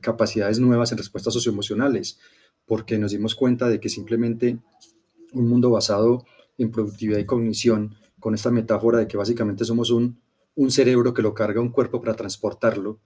capacidades 0.00 0.58
nuevas 0.58 0.90
en 0.92 0.98
respuestas 0.98 1.34
socioemocionales 1.34 2.18
porque 2.66 2.98
nos 2.98 3.12
dimos 3.12 3.34
cuenta 3.34 3.68
de 3.68 3.80
que 3.80 3.88
simplemente 3.88 4.58
un 5.32 5.48
mundo 5.48 5.70
basado 5.70 6.24
en 6.58 6.70
productividad 6.70 7.18
y 7.18 7.24
cognición, 7.24 7.94
con 8.20 8.34
esta 8.34 8.50
metáfora 8.50 8.98
de 8.98 9.06
que 9.06 9.16
básicamente 9.16 9.64
somos 9.64 9.90
un, 9.90 10.18
un 10.56 10.70
cerebro 10.70 11.14
que 11.14 11.22
lo 11.22 11.34
carga 11.34 11.60
un 11.60 11.70
cuerpo 11.70 12.00
para 12.00 12.14
transportarlo, 12.14 12.98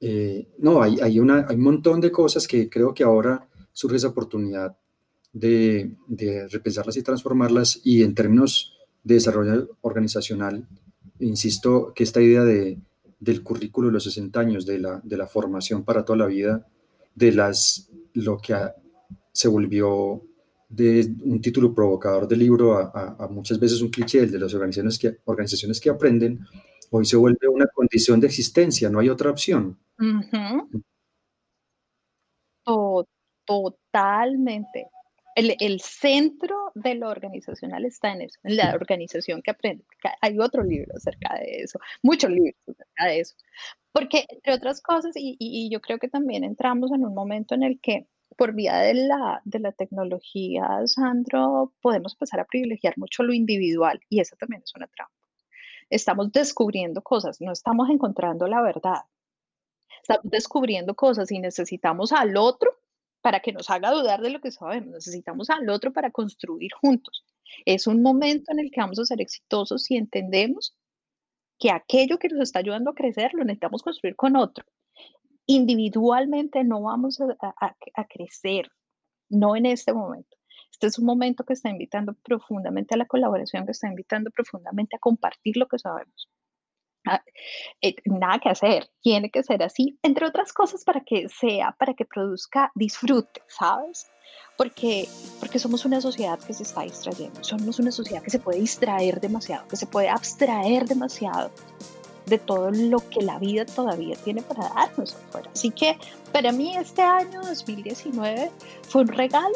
eh, 0.00 0.48
no, 0.58 0.82
hay, 0.82 0.98
hay, 1.00 1.18
una, 1.18 1.46
hay 1.48 1.56
un 1.56 1.62
montón 1.62 2.00
de 2.00 2.10
cosas 2.10 2.46
que 2.46 2.68
creo 2.68 2.92
que 2.92 3.04
ahora 3.04 3.48
surge 3.72 3.96
esa 3.96 4.08
oportunidad 4.08 4.76
de, 5.32 5.94
de 6.06 6.48
repensarlas 6.48 6.96
y 6.96 7.02
transformarlas 7.02 7.80
y 7.84 8.02
en 8.02 8.14
términos 8.14 8.74
de 9.04 9.14
desarrollo 9.14 9.76
organizacional, 9.82 10.66
insisto 11.20 11.92
que 11.94 12.02
esta 12.02 12.20
idea 12.20 12.42
de, 12.42 12.78
del 13.20 13.42
currículo 13.42 13.88
de 13.88 13.94
los 13.94 14.04
60 14.04 14.38
años, 14.38 14.66
de 14.66 14.78
la, 14.78 15.00
de 15.02 15.16
la 15.16 15.26
formación 15.26 15.84
para 15.84 16.04
toda 16.04 16.18
la 16.18 16.26
vida, 16.26 16.66
de 17.14 17.32
las, 17.32 17.90
lo 18.14 18.38
que 18.38 18.54
se 19.32 19.48
volvió 19.48 20.22
de 20.68 21.14
un 21.22 21.40
título 21.40 21.74
provocador 21.74 22.26
del 22.26 22.40
libro 22.40 22.76
a, 22.76 23.28
muchas 23.30 23.58
veces 23.58 23.80
un 23.80 23.90
cliché, 23.90 24.20
el 24.20 24.32
de 24.32 24.38
las 24.38 24.52
organizaciones 24.54 24.98
que, 24.98 25.18
organizaciones 25.24 25.80
que 25.80 25.90
aprenden, 25.90 26.40
hoy 26.90 27.04
se 27.04 27.16
vuelve 27.16 27.48
una 27.48 27.66
condición 27.66 28.20
de 28.20 28.26
existencia, 28.26 28.90
no 28.90 28.98
hay 28.98 29.08
otra 29.08 29.30
opción. 29.30 29.78
Totalmente. 33.46 34.88
El, 35.36 35.80
centro 35.80 36.72
de 36.74 36.94
lo 36.94 37.10
organizacional 37.10 37.84
está 37.84 38.12
en 38.12 38.22
eso, 38.22 38.38
en 38.42 38.56
la 38.56 38.74
organización 38.74 39.42
que 39.42 39.50
aprende. 39.50 39.84
Hay 40.22 40.38
otro 40.38 40.64
libro 40.64 40.94
acerca 40.96 41.34
de 41.38 41.62
eso, 41.62 41.78
muchos 42.02 42.30
libros 42.30 42.56
acerca 42.66 43.06
de 43.06 43.20
eso. 43.20 43.36
Porque, 43.92 44.24
entre 44.30 44.54
otras 44.54 44.80
cosas, 44.80 45.12
y, 45.14 45.68
yo 45.70 45.80
creo 45.80 45.98
que 45.98 46.08
también 46.08 46.42
entramos 46.42 46.90
en 46.92 47.04
un 47.04 47.14
momento 47.14 47.54
en 47.54 47.62
el 47.64 47.78
que 47.80 48.06
por 48.36 48.54
vía 48.54 48.76
de 48.78 48.94
la, 48.94 49.40
de 49.44 49.58
la 49.58 49.72
tecnología, 49.72 50.82
Sandro, 50.86 51.72
podemos 51.80 52.14
pasar 52.14 52.40
a 52.40 52.44
privilegiar 52.44 52.94
mucho 52.96 53.22
lo 53.22 53.32
individual 53.32 54.00
y 54.08 54.20
esa 54.20 54.36
también 54.36 54.62
es 54.62 54.74
una 54.74 54.86
trampa. 54.86 55.14
Estamos 55.90 56.32
descubriendo 56.32 57.02
cosas, 57.02 57.40
no 57.40 57.52
estamos 57.52 57.88
encontrando 57.90 58.46
la 58.46 58.62
verdad. 58.62 59.02
Estamos 60.02 60.30
descubriendo 60.30 60.94
cosas 60.94 61.30
y 61.32 61.38
necesitamos 61.38 62.12
al 62.12 62.36
otro 62.36 62.70
para 63.20 63.40
que 63.40 63.52
nos 63.52 63.70
haga 63.70 63.90
dudar 63.90 64.20
de 64.20 64.30
lo 64.30 64.40
que 64.40 64.52
sabemos. 64.52 64.90
Necesitamos 64.90 65.50
al 65.50 65.68
otro 65.68 65.92
para 65.92 66.10
construir 66.10 66.72
juntos. 66.72 67.24
Es 67.64 67.86
un 67.86 68.02
momento 68.02 68.52
en 68.52 68.60
el 68.60 68.70
que 68.70 68.80
vamos 68.80 68.98
a 68.98 69.04
ser 69.04 69.20
exitosos 69.20 69.84
si 69.84 69.96
entendemos 69.96 70.76
que 71.58 71.70
aquello 71.70 72.18
que 72.18 72.28
nos 72.28 72.42
está 72.42 72.58
ayudando 72.60 72.90
a 72.90 72.94
crecer 72.94 73.32
lo 73.34 73.44
necesitamos 73.44 73.82
construir 73.82 74.14
con 74.14 74.36
otro. 74.36 74.64
Individualmente 75.46 76.64
no 76.64 76.82
vamos 76.82 77.20
a, 77.20 78.04
crecer, 78.08 78.70
no 79.28 79.54
en 79.56 79.66
este 79.66 79.92
momento. 79.92 80.36
Este 80.72 80.88
es 80.88 80.98
un 80.98 81.06
momento 81.06 81.44
que 81.44 81.54
está 81.54 81.70
invitando 81.70 82.14
profundamente 82.14 82.94
a 82.94 82.98
la 82.98 83.06
colaboración, 83.06 83.64
que 83.64 83.72
está 83.72 83.88
invitando 83.88 84.30
profundamente 84.30 84.96
a 84.96 84.98
compartir 84.98 85.56
lo 85.56 85.68
que 85.68 85.78
sabemos. 85.78 86.28
Ah, 87.08 87.22
eh, 87.80 87.94
nada 88.04 88.40
que 88.40 88.48
hacer, 88.48 88.90
tiene 89.00 89.30
que 89.30 89.44
ser 89.44 89.62
así, 89.62 89.96
entre 90.02 90.26
otras 90.26 90.52
cosas 90.52 90.82
para 90.84 91.02
que 91.02 91.28
sea, 91.28 91.70
para 91.78 91.94
que 91.94 92.04
produzca 92.04 92.72
disfrute, 92.74 93.42
¿sabes? 93.46 94.10
Porque, 94.58 95.08
porque 95.38 95.60
somos 95.60 95.84
una 95.84 96.00
sociedad 96.00 96.40
que 96.40 96.52
se 96.52 96.64
está 96.64 96.82
distrayendo, 96.82 97.44
somos 97.44 97.78
una 97.78 97.92
sociedad 97.92 98.22
que 98.24 98.30
se 98.30 98.40
puede 98.40 98.58
distraer 98.58 99.20
demasiado, 99.20 99.68
que 99.68 99.76
se 99.76 99.86
puede 99.86 100.08
abstraer 100.08 100.86
demasiado 100.86 101.52
de 102.26 102.38
todo 102.38 102.70
lo 102.70 102.98
que 103.08 103.22
la 103.22 103.38
vida 103.38 103.64
todavía 103.64 104.16
tiene 104.16 104.42
para 104.42 104.68
darnos 104.68 105.14
afuera. 105.14 105.50
Así 105.52 105.70
que 105.70 105.96
para 106.32 106.52
mí 106.52 106.76
este 106.76 107.02
año 107.02 107.40
2019 107.42 108.50
fue 108.88 109.02
un 109.02 109.08
regalo 109.08 109.54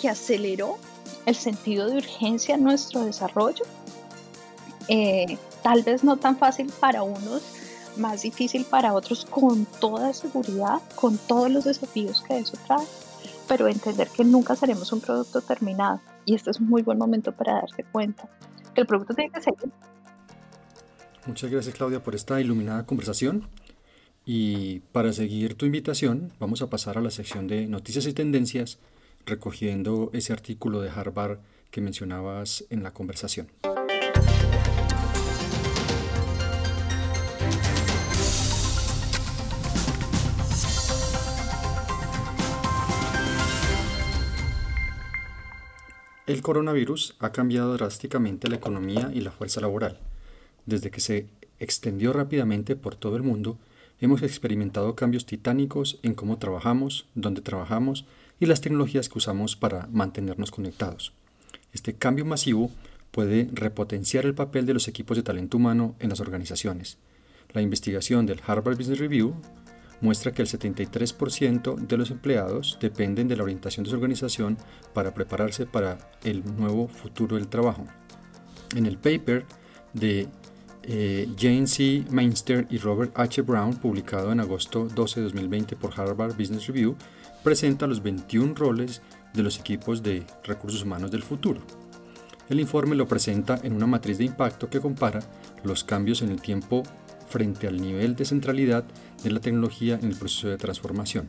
que 0.00 0.08
aceleró 0.08 0.78
el 1.26 1.34
sentido 1.34 1.88
de 1.88 1.96
urgencia 1.98 2.54
en 2.54 2.64
nuestro 2.64 3.04
desarrollo. 3.04 3.64
Eh, 4.88 5.38
tal 5.62 5.82
vez 5.82 6.04
no 6.04 6.16
tan 6.16 6.36
fácil 6.36 6.72
para 6.78 7.02
unos, 7.02 7.42
más 7.96 8.22
difícil 8.22 8.64
para 8.64 8.92
otros, 8.92 9.24
con 9.24 9.66
toda 9.66 10.12
seguridad, 10.12 10.82
con 10.94 11.16
todos 11.16 11.50
los 11.50 11.64
desafíos 11.64 12.22
que 12.22 12.38
eso 12.38 12.56
trae, 12.66 12.84
pero 13.48 13.68
entender 13.68 14.08
que 14.08 14.24
nunca 14.24 14.56
seremos 14.56 14.92
un 14.92 15.00
producto 15.00 15.40
terminado. 15.40 16.00
Y 16.24 16.34
este 16.34 16.50
es 16.50 16.60
un 16.60 16.68
muy 16.68 16.82
buen 16.82 16.98
momento 16.98 17.32
para 17.32 17.54
darse 17.54 17.84
cuenta 17.84 18.28
que 18.74 18.82
el 18.82 18.86
producto 18.86 19.14
tiene 19.14 19.30
que 19.30 19.40
seguir. 19.40 19.70
Muchas 21.26 21.50
gracias 21.50 21.74
Claudia 21.74 22.02
por 22.02 22.14
esta 22.14 22.38
iluminada 22.38 22.84
conversación. 22.84 23.48
Y 24.26 24.80
para 24.92 25.12
seguir 25.14 25.54
tu 25.54 25.64
invitación, 25.64 26.32
vamos 26.38 26.60
a 26.60 26.68
pasar 26.68 26.98
a 26.98 27.00
la 27.00 27.10
sección 27.10 27.46
de 27.46 27.66
noticias 27.66 28.06
y 28.06 28.12
tendencias, 28.12 28.78
recogiendo 29.24 30.10
ese 30.12 30.34
artículo 30.34 30.82
de 30.82 30.90
Harvard 30.90 31.38
que 31.70 31.80
mencionabas 31.80 32.64
en 32.68 32.82
la 32.82 32.92
conversación. 32.92 33.48
El 46.26 46.42
coronavirus 46.42 47.16
ha 47.18 47.32
cambiado 47.32 47.74
drásticamente 47.74 48.48
la 48.48 48.56
economía 48.56 49.10
y 49.12 49.20
la 49.20 49.30
fuerza 49.30 49.62
laboral. 49.62 49.98
Desde 50.66 50.90
que 50.90 51.00
se 51.00 51.26
extendió 51.58 52.12
rápidamente 52.12 52.76
por 52.76 52.96
todo 52.96 53.16
el 53.16 53.22
mundo, 53.22 53.58
hemos 54.00 54.22
experimentado 54.22 54.94
cambios 54.94 55.26
titánicos 55.26 55.98
en 56.02 56.14
cómo 56.14 56.38
trabajamos, 56.38 57.06
dónde 57.14 57.42
trabajamos 57.42 58.06
y 58.40 58.46
las 58.46 58.60
tecnologías 58.60 59.08
que 59.08 59.18
usamos 59.18 59.56
para 59.56 59.88
mantenernos 59.92 60.50
conectados. 60.50 61.12
Este 61.72 61.94
cambio 61.94 62.24
masivo 62.24 62.70
puede 63.10 63.48
repotenciar 63.52 64.24
el 64.24 64.34
papel 64.34 64.66
de 64.66 64.74
los 64.74 64.88
equipos 64.88 65.16
de 65.16 65.22
talento 65.22 65.56
humano 65.56 65.94
en 66.00 66.10
las 66.10 66.20
organizaciones. 66.20 66.98
La 67.52 67.62
investigación 67.62 68.26
del 68.26 68.40
Harvard 68.44 68.76
Business 68.76 68.98
Review 68.98 69.34
muestra 70.00 70.32
que 70.32 70.42
el 70.42 70.48
73% 70.48 71.76
de 71.76 71.96
los 71.96 72.10
empleados 72.10 72.78
dependen 72.80 73.28
de 73.28 73.36
la 73.36 73.44
orientación 73.44 73.84
de 73.84 73.90
su 73.90 73.96
organización 73.96 74.58
para 74.92 75.14
prepararse 75.14 75.66
para 75.66 75.98
el 76.24 76.44
nuevo 76.56 76.88
futuro 76.88 77.36
del 77.36 77.48
trabajo. 77.48 77.86
En 78.74 78.86
el 78.86 78.98
paper 78.98 79.46
de 79.92 80.28
eh, 80.86 81.28
Jane 81.38 81.66
C. 81.66 82.04
Mainster 82.10 82.66
y 82.70 82.78
Robert 82.78 83.12
H. 83.14 83.42
Brown, 83.42 83.74
publicado 83.76 84.32
en 84.32 84.40
agosto 84.40 84.86
12 84.86 85.20
de 85.20 85.24
2020 85.24 85.76
por 85.76 85.98
Harvard 85.98 86.36
Business 86.36 86.66
Review, 86.66 86.96
presenta 87.42 87.86
los 87.86 88.02
21 88.02 88.54
roles 88.54 89.02
de 89.32 89.42
los 89.42 89.58
equipos 89.58 90.02
de 90.02 90.24
recursos 90.44 90.82
humanos 90.82 91.10
del 91.10 91.22
futuro. 91.22 91.60
El 92.48 92.60
informe 92.60 92.94
lo 92.94 93.08
presenta 93.08 93.58
en 93.62 93.72
una 93.72 93.86
matriz 93.86 94.18
de 94.18 94.24
impacto 94.24 94.68
que 94.68 94.80
compara 94.80 95.20
los 95.62 95.82
cambios 95.84 96.20
en 96.22 96.30
el 96.30 96.42
tiempo 96.42 96.82
frente 97.28 97.66
al 97.66 97.80
nivel 97.80 98.16
de 98.16 98.24
centralidad 98.26 98.84
de 99.22 99.30
la 99.30 99.40
tecnología 99.40 99.98
en 100.00 100.10
el 100.10 100.16
proceso 100.16 100.48
de 100.48 100.58
transformación. 100.58 101.26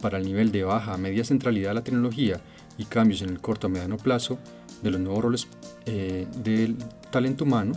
Para 0.00 0.18
el 0.18 0.24
nivel 0.24 0.52
de 0.52 0.64
baja 0.64 0.92
a 0.92 0.98
media 0.98 1.24
centralidad 1.24 1.70
de 1.70 1.74
la 1.74 1.84
tecnología 1.84 2.40
y 2.76 2.84
cambios 2.84 3.22
en 3.22 3.30
el 3.30 3.40
corto 3.40 3.66
a 3.66 3.70
mediano 3.70 3.96
plazo 3.96 4.38
de 4.82 4.90
los 4.90 5.00
nuevos 5.00 5.24
roles 5.24 5.48
eh, 5.86 6.26
del 6.42 6.76
talento 7.10 7.44
humano, 7.44 7.72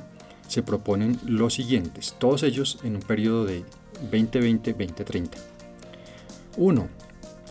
se 0.47 0.63
proponen 0.63 1.19
los 1.25 1.53
siguientes, 1.55 2.15
todos 2.17 2.43
ellos 2.43 2.79
en 2.83 2.95
un 2.95 3.01
periodo 3.01 3.45
de 3.45 3.63
2020-2030. 4.11 5.29
1. 6.57 6.87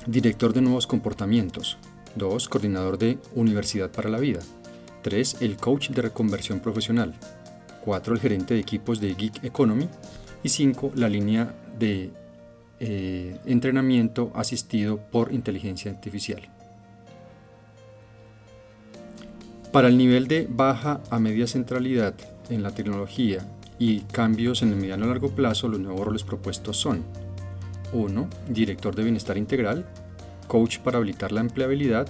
Director 0.07 0.53
de 0.53 0.61
nuevos 0.61 0.87
comportamientos. 0.87 1.79
2. 2.17 2.49
Coordinador 2.49 2.99
de 2.99 3.19
Universidad 3.35 3.91
para 3.91 4.09
la 4.09 4.19
Vida. 4.19 4.41
3. 5.03 5.39
El 5.41 5.57
coach 5.57 5.91
de 5.91 6.03
reconversión 6.03 6.61
profesional. 6.61 7.15
4 7.85 8.15
el 8.15 8.21
gerente 8.21 8.55
de 8.55 8.61
equipos 8.61 9.01
de 9.01 9.15
Geek 9.15 9.45
Economy 9.45 9.89
y 10.43 10.49
5 10.49 10.93
la 10.97 11.09
línea 11.09 11.55
de 11.79 12.11
eh, 12.81 13.37
entrenamiento 13.47 14.33
asistido 14.35 14.99
por 14.99 15.33
inteligencia 15.33 15.91
artificial. 15.91 16.49
Para 19.73 19.89
el 19.89 19.99
nivel 19.99 20.27
de 20.27 20.49
baja 20.51 21.01
a 21.11 21.19
media 21.21 21.47
centralidad 21.47 22.15
en 22.49 22.63
la 22.63 22.71
tecnología 22.71 23.47
y 23.79 24.01
cambios 24.01 24.63
en 24.63 24.71
el 24.71 24.77
mediano 24.77 25.05
a 25.05 25.09
largo 25.09 25.31
plazo, 25.31 25.69
los 25.69 25.81
nuevos 25.81 26.07
roles 26.07 26.25
propuestos 26.25 26.77
son 26.77 27.05
1. 27.93 28.29
Director 28.49 28.95
de 28.95 29.03
bienestar 29.03 29.37
integral, 29.37 29.87
coach 30.47 30.79
para 30.79 30.99
habilitar 30.99 31.33
la 31.33 31.41
empleabilidad, 31.41 32.09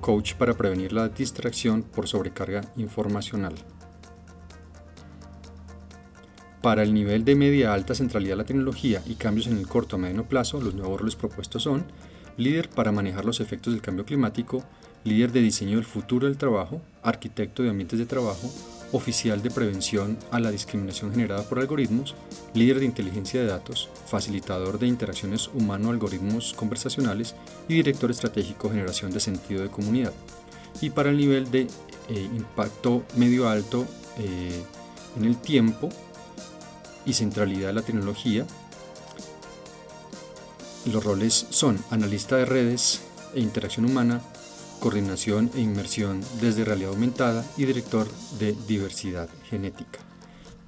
coach 0.00 0.34
para 0.34 0.54
prevenir 0.54 0.92
la 0.92 1.08
distracción 1.08 1.82
por 1.82 2.08
sobrecarga 2.08 2.62
informacional. 2.76 3.54
Para 6.62 6.82
el 6.82 6.94
nivel 6.94 7.24
de 7.24 7.34
media 7.34 7.74
alta 7.74 7.94
centralidad 7.94 8.32
de 8.32 8.38
la 8.38 8.44
tecnología 8.44 9.02
y 9.06 9.16
cambios 9.16 9.46
en 9.48 9.58
el 9.58 9.68
corto 9.68 9.96
a 9.96 9.98
mediano 9.98 10.24
plazo, 10.24 10.60
los 10.60 10.74
nuevos 10.74 10.98
roles 10.98 11.16
propuestos 11.16 11.62
son 11.62 11.84
líder 12.38 12.70
para 12.70 12.90
manejar 12.90 13.24
los 13.24 13.40
efectos 13.40 13.72
del 13.72 13.82
cambio 13.82 14.06
climático, 14.06 14.64
líder 15.04 15.30
de 15.32 15.42
diseño 15.42 15.76
del 15.76 15.84
futuro 15.84 16.26
del 16.26 16.38
trabajo, 16.38 16.80
arquitecto 17.02 17.62
de 17.62 17.70
ambientes 17.70 17.98
de 17.98 18.06
trabajo, 18.06 18.50
oficial 18.92 19.42
de 19.42 19.50
prevención 19.50 20.18
a 20.30 20.40
la 20.40 20.50
discriminación 20.50 21.12
generada 21.12 21.42
por 21.44 21.58
algoritmos, 21.58 22.14
líder 22.54 22.80
de 22.80 22.86
inteligencia 22.86 23.40
de 23.40 23.46
datos, 23.46 23.88
facilitador 24.06 24.78
de 24.78 24.86
interacciones 24.86 25.50
humano-algoritmos 25.52 26.54
conversacionales 26.54 27.34
y 27.68 27.74
director 27.74 28.10
estratégico 28.10 28.70
generación 28.70 29.12
de 29.12 29.20
sentido 29.20 29.62
de 29.62 29.70
comunidad. 29.70 30.12
Y 30.80 30.90
para 30.90 31.10
el 31.10 31.16
nivel 31.16 31.50
de 31.50 31.62
eh, 32.08 32.28
impacto 32.36 33.04
medio 33.16 33.48
alto 33.48 33.86
eh, 34.18 34.62
en 35.16 35.24
el 35.24 35.36
tiempo, 35.36 35.88
y 37.06 37.12
centralidad 37.12 37.68
de 37.68 37.74
la 37.74 37.82
tecnología. 37.82 38.46
Los 40.90 41.04
roles 41.04 41.46
son 41.50 41.82
analista 41.90 42.36
de 42.36 42.44
redes 42.44 43.00
e 43.34 43.40
interacción 43.40 43.86
humana, 43.86 44.20
coordinación 44.84 45.50
e 45.54 45.62
inmersión 45.62 46.20
desde 46.42 46.62
realidad 46.62 46.90
aumentada 46.90 47.42
y 47.56 47.64
director 47.64 48.06
de 48.38 48.52
diversidad 48.68 49.30
genética. 49.48 50.00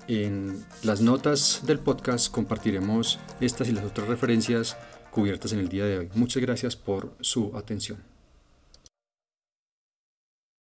En 0.09 0.65
las 0.83 1.03
notas 1.03 1.61
del 1.67 1.81
podcast 1.81 2.33
compartiremos 2.33 3.19
estas 3.43 3.69
y 3.69 3.73
las 3.73 3.85
otras 3.85 4.09
referencias 4.09 4.79
cubiertas 5.11 5.53
en 5.53 5.59
el 5.59 5.69
día 5.69 5.85
de 5.85 5.99
hoy. 5.99 6.09
Muchas 6.15 6.41
gracias 6.41 6.77
por 6.77 7.13
su 7.21 7.55
atención. 7.59 8.16